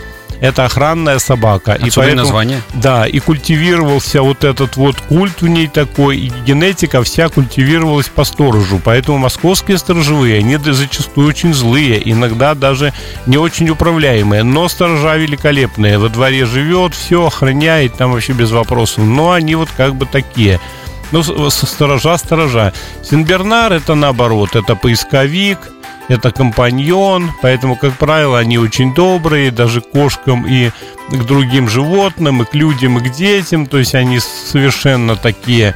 это 0.43 0.65
охранная 0.65 1.21
собака. 1.21 1.75
Отсюда 1.75 1.87
и 1.87 1.95
поэтому, 1.95 2.23
название? 2.23 2.63
Да, 2.75 3.07
и 3.07 3.21
культивировался 3.21 4.23
вот 4.23 4.43
этот 4.43 4.77
вот 4.77 5.01
культ 5.01 5.41
в 5.41 5.47
ней 5.47 5.69
такой, 5.69 6.19
и 6.19 6.33
генетика 6.45 7.01
вся 7.05 7.29
культивировалась 7.29 8.09
по 8.09 8.25
сторожу. 8.25 8.81
Поэтому 8.85 9.19
московские 9.19 9.79
сторожевые, 9.79 10.41
они 10.41 10.57
зачастую 10.57 11.29
очень 11.29 11.55
злые, 11.55 12.03
иногда 12.11 12.55
даже 12.57 12.93
не 13.27 13.39
очень 13.39 13.71
управляемые, 13.71 14.43
но 14.43 14.69
сторожа 14.69 15.17
великолепные. 15.17 15.97
Во 15.97 16.09
дворе 16.09 16.45
живет, 16.45 16.93
все 16.93 17.25
охраняет, 17.25 17.95
там 17.97 18.11
вообще 18.11 18.33
без 18.33 18.51
вопросов. 18.51 19.05
Но 19.05 19.31
они 19.31 19.55
вот 19.55 19.69
как 19.77 19.95
бы 19.95 20.07
такие. 20.07 20.59
Ну, 21.13 21.23
сторожа, 21.51 22.19
сторожа. 22.19 22.73
Синбернар 23.05 23.73
это 23.73 23.95
наоборот, 23.95 24.57
это 24.57 24.75
поисковик, 24.75 25.59
это 26.09 26.31
компаньон, 26.31 27.31
поэтому, 27.43 27.77
как 27.77 27.95
правило, 27.95 28.39
они 28.39 28.59
очень 28.59 28.95
добрые, 28.95 29.51
даже 29.51 29.81
к 29.81 29.91
кошкам 29.91 30.47
и 30.47 30.71
к 31.11 31.25
другим 31.25 31.69
животным, 31.69 32.43
и 32.43 32.45
к 32.45 32.55
людям, 32.55 32.99
и 32.99 33.09
к 33.09 33.13
детям, 33.13 33.67
то 33.67 33.79
есть 33.79 33.95
они 33.95 34.19
совершенно 34.21 35.17
такие 35.17 35.75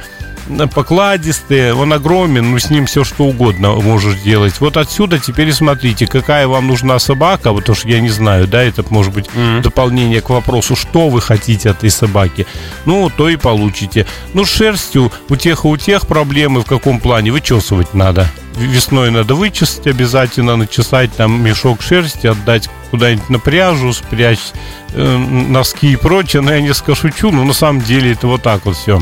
покладистые, 0.73 1.73
он 1.73 1.93
огромен, 1.93 2.51
ну 2.51 2.59
с 2.59 2.69
ним 2.69 2.85
все 2.85 3.03
что 3.03 3.25
угодно 3.25 3.73
можешь 3.75 4.21
делать. 4.21 4.59
Вот 4.59 4.77
отсюда 4.77 5.19
теперь 5.19 5.51
смотрите, 5.51 6.07
какая 6.07 6.47
вам 6.47 6.67
нужна 6.67 6.99
собака, 6.99 7.53
потому 7.53 7.75
что 7.75 7.87
я 7.87 7.99
не 7.99 8.09
знаю, 8.09 8.47
да, 8.47 8.63
это 8.63 8.83
может 8.89 9.13
быть 9.13 9.25
mm-hmm. 9.25 9.61
дополнение 9.61 10.21
к 10.21 10.29
вопросу, 10.29 10.75
что 10.75 11.09
вы 11.09 11.21
хотите 11.21 11.69
от 11.69 11.77
этой 11.77 11.89
собаки. 11.89 12.47
Ну, 12.85 13.09
то 13.09 13.29
и 13.29 13.35
получите. 13.35 14.05
Ну, 14.33 14.45
с 14.45 14.49
шерстью 14.49 15.11
у 15.29 15.35
тех 15.35 15.65
и 15.65 15.67
у 15.67 15.77
тех 15.77 16.07
проблемы 16.07 16.61
в 16.61 16.65
каком 16.65 16.99
плане 16.99 17.31
вычесывать 17.31 17.93
надо 17.93 18.29
весной 18.65 19.11
надо 19.11 19.35
вычесать 19.35 19.87
обязательно, 19.87 20.55
начесать 20.55 21.13
там 21.13 21.41
мешок 21.41 21.81
шерсти, 21.81 22.27
отдать 22.27 22.69
куда-нибудь 22.91 23.29
на 23.29 23.39
пряжу, 23.39 23.93
спрячь 23.93 24.51
э, 24.93 25.17
носки 25.17 25.93
и 25.93 25.95
прочее. 25.95 26.41
Но 26.41 26.53
я 26.53 26.61
не 26.61 26.73
скажу 26.73 27.09
чу, 27.09 27.31
но 27.31 27.43
на 27.43 27.53
самом 27.53 27.81
деле 27.81 28.11
это 28.11 28.27
вот 28.27 28.43
так 28.43 28.65
вот 28.65 28.75
все. 28.75 29.01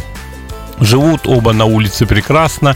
Живут 0.80 1.22
оба 1.26 1.54
на 1.54 1.65
улице 1.65 2.06
прекрасно. 2.06 2.76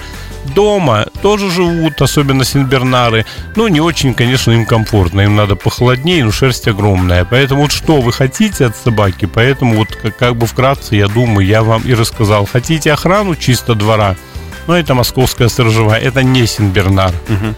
Дома 0.56 1.06
тоже 1.22 1.52
живут, 1.52 2.02
особенно 2.02 2.46
синбернары. 2.46 3.26
Но 3.56 3.68
не 3.68 3.82
очень, 3.82 4.14
конечно, 4.14 4.52
им 4.52 4.66
комфортно. 4.66 5.22
Им 5.22 5.36
надо 5.36 5.56
похолоднее, 5.56 6.24
но 6.24 6.32
шерсть 6.32 6.68
огромная. 6.68 7.26
Поэтому 7.26 7.64
вот 7.64 7.72
что 7.72 8.00
вы 8.00 8.14
хотите 8.14 8.68
от 8.68 8.78
собаки, 8.78 9.26
поэтому 9.26 9.76
вот 9.76 9.90
как, 10.02 10.16
как 10.16 10.36
бы 10.38 10.48
вкратце, 10.48 10.96
я 10.96 11.08
думаю, 11.08 11.46
я 11.46 11.62
вам 11.62 11.82
и 11.82 11.94
рассказал. 11.94 12.46
Хотите 12.46 12.94
охрану 12.94 13.36
чисто 13.36 13.76
двора– 13.76 14.16
но 14.70 14.78
это 14.78 14.94
московская 14.94 15.50
сторожевая, 15.50 16.00
это 16.00 16.22
не 16.22 16.46
Синбернар. 16.46 17.12
Угу. 17.28 17.56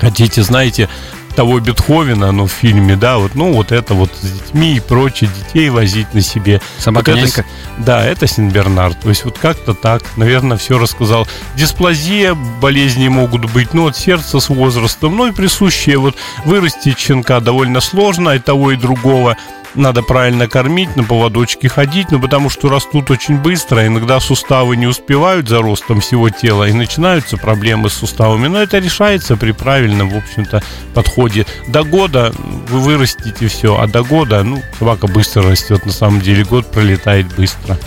Хотите, 0.00 0.42
знаете, 0.42 0.88
того 1.36 1.60
Бетховена, 1.60 2.32
ну, 2.32 2.48
в 2.48 2.50
фильме, 2.50 2.96
да, 2.96 3.18
вот, 3.18 3.36
ну, 3.36 3.52
вот 3.52 3.70
это 3.70 3.94
вот 3.94 4.10
с 4.20 4.28
детьми 4.28 4.74
и 4.74 4.80
прочее, 4.80 5.30
детей 5.30 5.70
возить 5.70 6.12
на 6.12 6.20
себе. 6.22 6.60
Собака 6.78 7.12
вот 7.12 7.20
это, 7.20 7.44
Да, 7.78 8.04
это 8.04 8.26
Синбернар. 8.26 8.94
То 8.94 9.10
есть 9.10 9.24
вот 9.24 9.38
как-то 9.38 9.74
так, 9.74 10.02
наверное, 10.16 10.56
все 10.56 10.76
рассказал. 10.76 11.28
Дисплазия, 11.54 12.34
болезни 12.34 13.06
могут 13.06 13.44
быть, 13.52 13.72
ну, 13.72 13.86
от 13.86 13.96
сердца 13.96 14.40
с 14.40 14.48
возрастом, 14.48 15.16
ну, 15.16 15.28
и 15.28 15.30
присущие, 15.30 15.98
вот, 15.98 16.16
вырастить 16.44 16.98
щенка 16.98 17.38
довольно 17.38 17.80
сложно, 17.80 18.30
и 18.30 18.40
того, 18.40 18.72
и 18.72 18.76
другого 18.76 19.36
надо 19.74 20.02
правильно 20.02 20.48
кормить, 20.48 20.96
на 20.96 21.04
поводочке 21.04 21.68
ходить, 21.68 22.10
ну 22.10 22.20
потому 22.20 22.50
что 22.50 22.68
растут 22.68 23.10
очень 23.10 23.36
быстро, 23.36 23.86
иногда 23.86 24.20
суставы 24.20 24.76
не 24.76 24.86
успевают 24.86 25.48
за 25.48 25.62
ростом 25.62 26.00
всего 26.00 26.30
тела, 26.30 26.68
и 26.68 26.72
начинаются 26.72 27.36
проблемы 27.36 27.90
с 27.90 27.94
суставами, 27.94 28.48
но 28.48 28.62
это 28.62 28.78
решается 28.78 29.36
при 29.36 29.52
правильном, 29.52 30.10
в 30.10 30.16
общем-то, 30.16 30.62
подходе. 30.94 31.46
До 31.68 31.84
года 31.84 32.32
вы 32.68 32.80
вырастите 32.80 33.48
все, 33.48 33.78
а 33.78 33.86
до 33.86 34.02
года, 34.02 34.42
ну, 34.42 34.62
собака 34.78 35.06
быстро 35.06 35.42
растет, 35.42 35.86
на 35.86 35.92
самом 35.92 36.20
деле, 36.20 36.44
год 36.44 36.70
пролетает 36.70 37.26
быстро. 37.34 37.78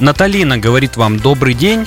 Наталина 0.00 0.58
говорит 0.58 0.96
вам 0.96 1.18
добрый 1.18 1.54
день. 1.54 1.86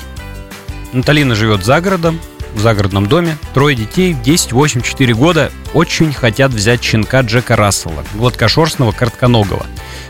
Наталина 0.92 1.36
живет 1.36 1.64
за 1.64 1.80
городом, 1.80 2.20
в 2.54 2.60
загородном 2.60 3.08
доме. 3.08 3.38
Трое 3.54 3.76
детей, 3.76 4.14
10, 4.14 4.52
8, 4.52 4.82
4 4.82 5.14
года, 5.14 5.52
очень 5.74 6.14
хотят 6.14 6.52
взять 6.52 6.84
щенка 6.84 7.22
Джека 7.22 7.56
Рассела, 7.56 8.04
гладкошерстного, 8.14 8.92
коротконогого. 8.92 9.66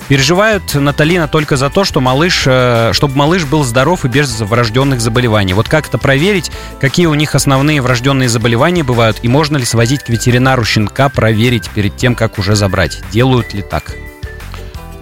Переживают 0.07 0.73
Наталина 0.73 1.27
только 1.27 1.55
за 1.55 1.69
то, 1.69 1.85
что 1.85 2.01
малыш, 2.01 2.43
э, 2.45 2.91
чтобы 2.93 3.15
малыш 3.15 3.45
был 3.45 3.63
здоров 3.63 4.03
и 4.03 4.09
без 4.09 4.41
врожденных 4.41 4.99
заболеваний. 4.99 5.53
Вот 5.53 5.69
как 5.69 5.87
это 5.87 5.97
проверить, 5.97 6.51
какие 6.81 7.05
у 7.05 7.13
них 7.13 7.33
основные 7.33 7.81
врожденные 7.81 8.27
заболевания 8.27 8.83
бывают, 8.83 9.19
и 9.21 9.27
можно 9.27 9.55
ли 9.57 9.63
свозить 9.63 10.03
к 10.03 10.09
ветеринару 10.09 10.65
щенка 10.65 11.07
проверить 11.07 11.69
перед 11.69 11.95
тем, 11.95 12.15
как 12.15 12.39
уже 12.39 12.55
забрать? 12.55 13.01
Делают 13.11 13.53
ли 13.53 13.61
так? 13.61 13.95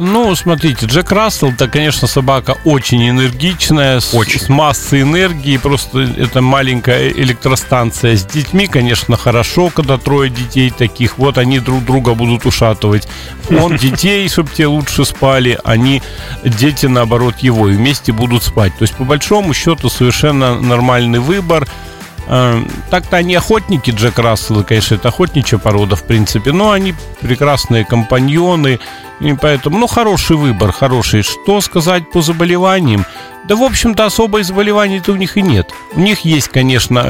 Ну, 0.01 0.33
смотрите, 0.33 0.85
Джек 0.85 1.11
Рассел, 1.11 1.49
это, 1.49 1.67
конечно, 1.67 2.07
собака 2.07 2.55
очень 2.63 3.09
энергичная, 3.09 3.99
очень. 4.13 4.39
С, 4.39 4.45
с 4.45 4.49
массой 4.49 5.01
энергии, 5.01 5.57
просто 5.57 5.99
это 5.99 6.39
маленькая 6.41 7.09
электростанция. 7.09 8.15
С 8.15 8.23
детьми, 8.23 8.67
конечно, 8.67 9.17
хорошо, 9.17 9.69
когда 9.69 9.97
трое 9.97 10.29
детей 10.29 10.69
таких, 10.71 11.17
вот 11.17 11.37
они 11.37 11.59
друг 11.59 11.83
друга 11.83 12.13
будут 12.13 12.45
ушатывать. 12.45 13.09
Он 13.49 13.75
детей, 13.75 14.29
чтобы 14.29 14.49
те 14.51 14.67
лучше 14.67 15.03
спали, 15.03 15.59
они, 15.65 16.01
дети, 16.45 16.85
наоборот, 16.85 17.39
его, 17.39 17.67
и 17.67 17.73
вместе 17.73 18.13
будут 18.13 18.43
спать. 18.43 18.71
То 18.77 18.83
есть, 18.83 18.95
по 18.95 19.03
большому 19.03 19.53
счету, 19.53 19.89
совершенно 19.89 20.61
нормальный 20.61 21.19
выбор. 21.19 21.67
Э, 22.29 22.63
так-то 22.89 23.17
они 23.17 23.35
охотники, 23.35 23.91
Джек 23.91 24.17
Рассел, 24.17 24.63
конечно, 24.63 24.95
это 24.95 25.09
охотничья 25.09 25.57
порода, 25.57 25.97
в 25.97 26.03
принципе, 26.03 26.53
но 26.53 26.71
они 26.71 26.95
прекрасные 27.19 27.83
компаньоны, 27.83 28.79
и 29.19 29.33
поэтому, 29.33 29.77
ну, 29.77 29.87
хороший 29.87 30.37
выбор, 30.37 30.71
хороший. 30.71 31.23
Что 31.23 31.59
сказать 31.61 32.09
по 32.09 32.21
заболеваниям? 32.21 33.05
Да, 33.47 33.55
в 33.55 33.63
общем-то, 33.63 34.05
особых 34.05 34.45
заболеваний-то 34.45 35.11
у 35.11 35.15
них 35.15 35.35
и 35.35 35.41
нет. 35.41 35.69
У 35.93 35.99
них 35.99 36.21
есть, 36.21 36.47
конечно, 36.49 37.05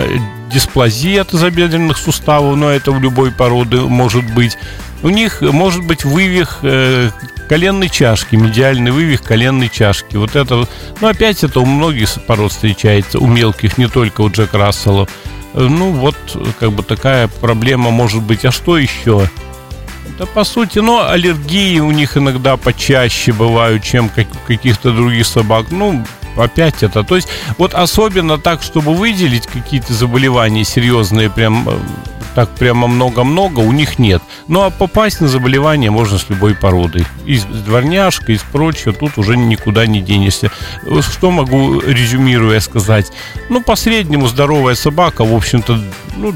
дисплазия 0.52 1.24
тазобедренных 1.24 1.98
суставов, 1.98 2.56
но 2.56 2.70
это 2.70 2.92
у 2.92 3.00
любой 3.00 3.32
породы 3.32 3.82
может 3.82 4.34
быть. 4.34 4.58
У 5.04 5.10
них 5.10 5.42
может 5.42 5.86
быть 5.86 6.04
вывих 6.04 6.60
э, 6.64 7.12
коленной 7.48 7.90
чашки, 7.90 8.36
медиальный 8.36 8.92
вывих 8.92 9.22
коленной 9.22 9.70
чашки. 9.70 10.16
Вот 10.16 10.36
это, 10.36 10.68
ну, 11.02 11.08
опять 11.08 11.44
это 11.44 11.60
у 11.60 11.66
многих 11.66 12.10
пород 12.26 12.52
встречается, 12.52 13.20
у 13.20 13.28
мелких, 13.28 13.78
не 13.78 13.88
только 13.88 14.22
у 14.22 14.30
Джек 14.30 14.54
Рассела. 14.54 15.08
Э, 15.54 15.62
ну, 15.62 15.92
вот, 15.92 16.16
как 16.60 16.72
бы 16.72 16.84
такая 16.84 17.28
проблема 17.28 17.92
может 17.92 18.22
быть. 18.22 18.46
А 18.46 18.52
что 18.52 18.78
еще? 18.78 19.30
Да, 20.18 20.26
по 20.26 20.44
сути, 20.44 20.80
но 20.80 21.10
аллергии 21.10 21.80
у 21.80 21.92
них 21.92 22.18
иногда 22.18 22.58
почаще 22.58 23.32
бывают, 23.32 23.84
чем 23.84 24.10
как 24.10 24.28
у 24.34 24.48
каких-то 24.48 24.92
других 24.92 25.26
собак. 25.26 25.68
Ну, 25.72 26.04
опять 26.36 26.84
это. 26.84 27.04
То 27.04 27.16
есть, 27.16 27.30
вот 27.58 27.74
особенно 27.74 28.38
так, 28.38 28.62
чтобы 28.62 28.94
выделить 28.94 29.48
какие-то 29.48 29.94
заболевания 29.94 30.64
серьезные, 30.64 31.30
прям 31.30 31.68
э, 31.68 31.80
так 32.36 32.50
прямо 32.56 32.88
много-много, 32.88 33.60
у 33.60 33.72
них 33.72 34.00
нет. 34.00 34.22
Ну, 34.48 34.62
а 34.64 34.70
попасть 34.70 35.22
на 35.22 35.28
заболевание 35.28 35.92
можно 35.92 36.18
с 36.18 36.30
любой 36.30 36.56
породой. 36.56 37.06
Из 37.26 37.44
дворняжка, 37.44 38.32
из 38.32 38.42
прочего, 38.42 38.94
тут 38.94 39.18
уже 39.18 39.38
никуда 39.38 39.86
не 39.86 40.02
денешься. 40.02 40.52
Что 41.02 41.32
могу, 41.32 41.80
резюмируя, 41.82 42.60
сказать? 42.60 43.12
Ну, 43.50 43.62
по 43.62 43.76
среднему 43.76 44.28
здоровая 44.28 44.76
собака, 44.76 45.26
в 45.26 45.34
общем-то, 45.34 45.80
ну, 46.18 46.34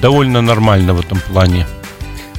довольно 0.00 0.42
нормально 0.42 0.94
в 0.94 1.00
этом 1.00 1.20
плане. 1.20 1.66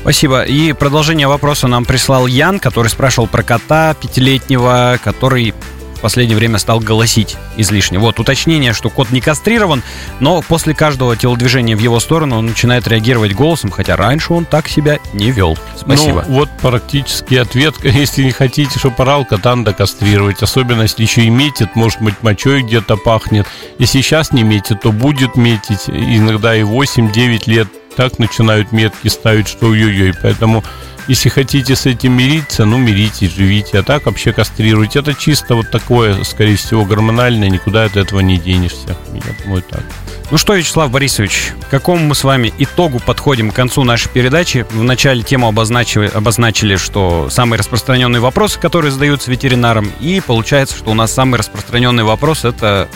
Спасибо. 0.08 0.43
И 0.43 0.72
продолжение 0.72 1.28
вопроса 1.28 1.67
нам 1.67 1.84
прислал 1.84 2.28
Ян, 2.28 2.60
который 2.60 2.88
спрашивал 2.88 3.28
про 3.28 3.43
кота 3.43 3.93
пятилетнего, 3.93 4.98
который 5.04 5.54
в 5.96 6.00
последнее 6.00 6.38
время 6.38 6.60
стал 6.60 6.80
голосить 6.80 7.36
излишне. 7.58 8.00
Вот, 8.00 8.17
уточнение, 8.17 8.72
что 8.72 8.89
кот 8.89 9.12
не 9.12 9.20
кастрирован, 9.20 9.84
но 10.22 10.41
после 10.41 10.74
каждого 10.74 11.17
телодвижения 11.17 11.76
в 11.76 11.82
его 11.82 12.00
сторону 12.00 12.38
он 12.38 12.46
начинает 12.46 12.88
реагировать 12.88 13.34
голосом, 13.34 13.70
хотя 13.70 13.98
раньше 13.98 14.32
он 14.32 14.46
так 14.46 14.70
себя 14.70 15.00
не 15.12 15.30
вел. 15.32 15.58
Спасибо. 15.76 16.24
Ну, 16.26 16.36
вот 16.36 16.50
практически 16.62 17.36
ответ. 17.36 17.76
Если 17.84 18.24
не 18.24 18.32
хотите, 18.32 18.80
чтобы 18.80 18.96
орал, 19.00 19.26
кота 19.26 19.54
надо 19.58 19.74
кастрировать. 19.74 20.41
Особенно, 20.41 20.84
если 20.84 21.02
еще 21.02 21.24
и 21.24 21.30
метит, 21.30 21.76
может 21.76 22.02
быть, 22.02 22.15
мочой 22.22 22.62
где-то 22.62 22.96
пахнет. 22.96 23.46
Если 23.78 24.00
сейчас 24.00 24.32
не 24.32 24.43
метит, 24.43 24.80
то 24.84 24.93
будет 24.93 25.36
метить. 25.36 25.89
Иногда 25.89 26.56
и 26.56 26.62
8-9 26.62 27.41
лет 27.48 27.67
так 27.98 28.20
начинают 28.20 28.72
метки 28.72 29.10
ставить, 29.10 29.48
что 29.48 29.68
ой-ой-ой. 29.68 30.14
Поэтому 30.22 30.64
если 31.08 31.30
хотите 31.30 31.76
с 31.76 31.86
этим 31.86 32.14
мириться, 32.14 32.66
ну, 32.66 32.78
миритесь, 32.78 33.34
живите. 33.34 33.80
А 33.80 33.84
так 33.84 34.06
вообще 34.06 34.34
кастрируйте. 34.34 35.00
Это 35.00 35.14
чисто 35.14 35.56
вот 35.56 35.72
такое, 35.72 36.24
скорее 36.24 36.58
всего, 36.58 36.86
гормональное. 36.86 37.50
Никуда 37.50 37.86
от 37.86 37.98
этого 37.98 38.20
не 38.20 38.38
денешься. 38.38 38.96
Я 39.14 39.44
думаю, 39.44 39.64
так. 39.64 39.84
Ну 40.30 40.38
что, 40.38 40.54
Вячеслав 40.54 40.92
Борисович, 40.92 41.54
к 41.68 41.70
какому 41.70 42.06
мы 42.06 42.14
с 42.14 42.26
вами 42.26 42.54
итогу 42.58 43.00
подходим 43.00 43.52
к 43.52 43.56
концу 43.56 43.84
нашей 43.84 44.10
передачи? 44.10 44.66
В 44.72 44.84
начале 44.84 45.24
тему 45.24 45.48
обозначили, 45.48 46.08
обозначили, 46.08 46.76
что 46.76 47.30
самые 47.32 47.58
распространенные 47.58 48.20
вопросы, 48.20 48.60
которые 48.60 48.92
задаются 48.92 49.32
ветеринарам, 49.32 49.90
и 50.02 50.20
получается, 50.20 50.76
что 50.76 50.92
у 50.92 50.94
нас 50.94 51.14
самый 51.14 51.38
распространенный 51.38 52.04
вопрос 52.04 52.44
это 52.44 52.90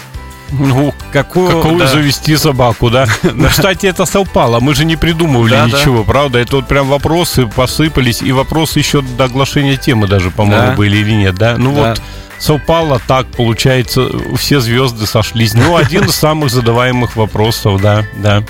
ну, 0.52 0.94
какую, 1.12 1.48
какую 1.48 1.80
да. 1.80 1.88
завести 1.88 2.36
собаку, 2.36 2.90
да? 2.90 3.08
Ну, 3.24 3.48
кстати, 3.48 3.86
это 3.86 4.06
совпало. 4.06 4.60
Мы 4.60 4.76
же 4.76 4.86
не 4.86 4.96
придумывали 4.96 5.52
да, 5.52 5.66
ничего, 5.66 6.00
да. 6.00 6.04
правда? 6.04 6.40
Это 6.40 6.58
вот 6.58 6.68
прям 6.68 6.88
вопросы 6.88 7.48
посыпались, 7.48 8.22
и 8.22 8.32
вопросы 8.32 8.80
еще 8.80 9.02
до 9.02 9.26
оглашения 9.26 9.78
темы 9.78 10.08
даже, 10.08 10.32
по-моему, 10.32 10.68
да. 10.68 10.76
были 10.76 10.98
или 10.98 11.12
нет, 11.12 11.36
да? 11.36 11.56
Ну 11.58 11.74
да. 11.74 11.90
вот 11.90 12.02
совпало 12.40 13.00
так, 13.08 13.28
получается, 13.28 14.10
все 14.36 14.60
звезды 14.60 15.06
сошлись. 15.06 15.54
Ну, 15.54 15.78
один 15.78 16.06
из 16.06 16.16
самых 16.16 16.50
задаваемых 16.50 17.16
вопросов, 17.16 17.82
да, 17.82 18.04
да. 18.16 18.44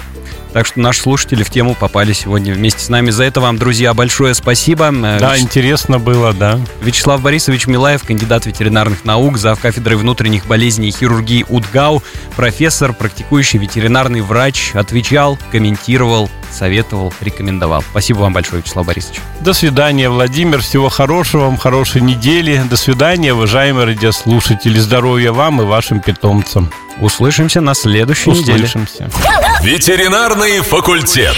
Так 0.53 0.65
что 0.65 0.79
наши 0.81 1.01
слушатели 1.01 1.43
в 1.43 1.49
тему 1.49 1.75
попали 1.75 2.11
сегодня 2.13 2.53
вместе 2.53 2.83
с 2.83 2.89
нами. 2.89 3.09
За 3.09 3.23
это 3.23 3.39
вам, 3.39 3.57
друзья, 3.57 3.93
большое 3.93 4.33
спасибо. 4.33 4.89
Э, 4.91 5.19
да, 5.19 5.33
Вяч... 5.33 5.41
интересно 5.41 5.97
было, 5.97 6.33
да. 6.33 6.59
Вячеслав 6.81 7.21
Борисович 7.21 7.67
Милаев, 7.67 8.03
кандидат 8.03 8.45
ветеринарных 8.45 9.05
наук, 9.05 9.37
зав. 9.37 9.59
кафедрой 9.59 9.97
внутренних 9.97 10.45
болезней 10.47 10.89
и 10.89 10.91
хирургии 10.91 11.45
УДГАУ, 11.47 12.03
профессор, 12.35 12.93
практикующий 12.93 13.59
ветеринарный 13.59 14.21
врач, 14.21 14.71
отвечал, 14.73 15.39
комментировал, 15.51 16.29
советовал, 16.51 17.13
рекомендовал. 17.21 17.81
Спасибо 17.89 18.19
вам 18.19 18.33
большое, 18.33 18.61
Вячеслав 18.61 18.85
Борисович. 18.85 19.19
До 19.39 19.53
свидания, 19.53 20.09
Владимир. 20.09 20.61
Всего 20.61 20.89
хорошего 20.89 21.43
вам, 21.45 21.57
хорошей 21.57 22.01
недели. 22.01 22.61
До 22.69 22.75
свидания, 22.75 23.33
уважаемые 23.33 23.85
радиослушатели. 23.85 24.77
Здоровья 24.79 25.31
вам 25.31 25.61
и 25.61 25.65
вашим 25.65 26.01
питомцам. 26.01 26.71
Услышимся 26.99 27.61
на 27.61 27.73
следующей 27.73 28.31
Услышимся. 28.31 29.05
неделе. 29.05 29.40
Ветеринарный 29.63 30.61
факультет. 30.61 31.37